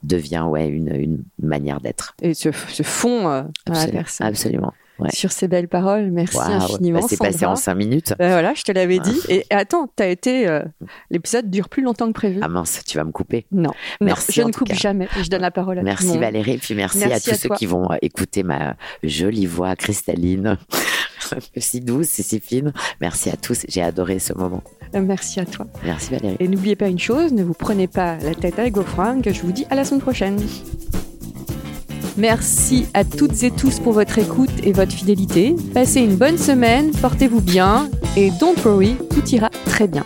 [0.03, 2.15] devient ouais une, une manière d'être.
[2.21, 3.93] Et ce, ce fond à la Absolument.
[3.99, 4.27] personne.
[4.27, 4.73] Absolument.
[4.99, 5.09] Ouais.
[5.11, 6.11] sur ces belles paroles.
[6.11, 6.99] Merci Waouh, infiniment.
[6.99, 8.13] bah, c'est passé en cinq minutes.
[8.19, 9.19] Ben voilà, je te l'avais dit.
[9.27, 10.47] Et attends, t'as été.
[10.47, 10.61] euh,
[11.09, 12.39] L'épisode dure plus longtemps que prévu.
[12.43, 13.47] Ah mince, tu vas me couper.
[13.51, 15.07] non, non, merci je ne coupe jamais.
[15.23, 16.15] Je donne la parole à Merci.
[16.19, 17.57] Valérie, puis merci, Merci à à tous ceux toi.
[17.57, 20.59] qui vont écouter ma jolie voix cristalline,
[21.57, 22.74] si douce et si fine.
[23.01, 24.63] Merci à tous, j'ai adoré ce moment.
[24.95, 25.65] Euh, Merci à toi.
[25.84, 26.38] Merci Valérie.
[26.39, 29.30] Et n'oubliez pas une chose, ne vous prenez pas la tête avec vos fringues.
[29.34, 30.39] Je vous dis à la semaine prochaine.
[32.15, 35.55] Merci à toutes et tous pour votre écoute et votre fidélité.
[35.74, 40.05] Passez une bonne semaine, portez-vous bien et don't worry, tout ira très bien.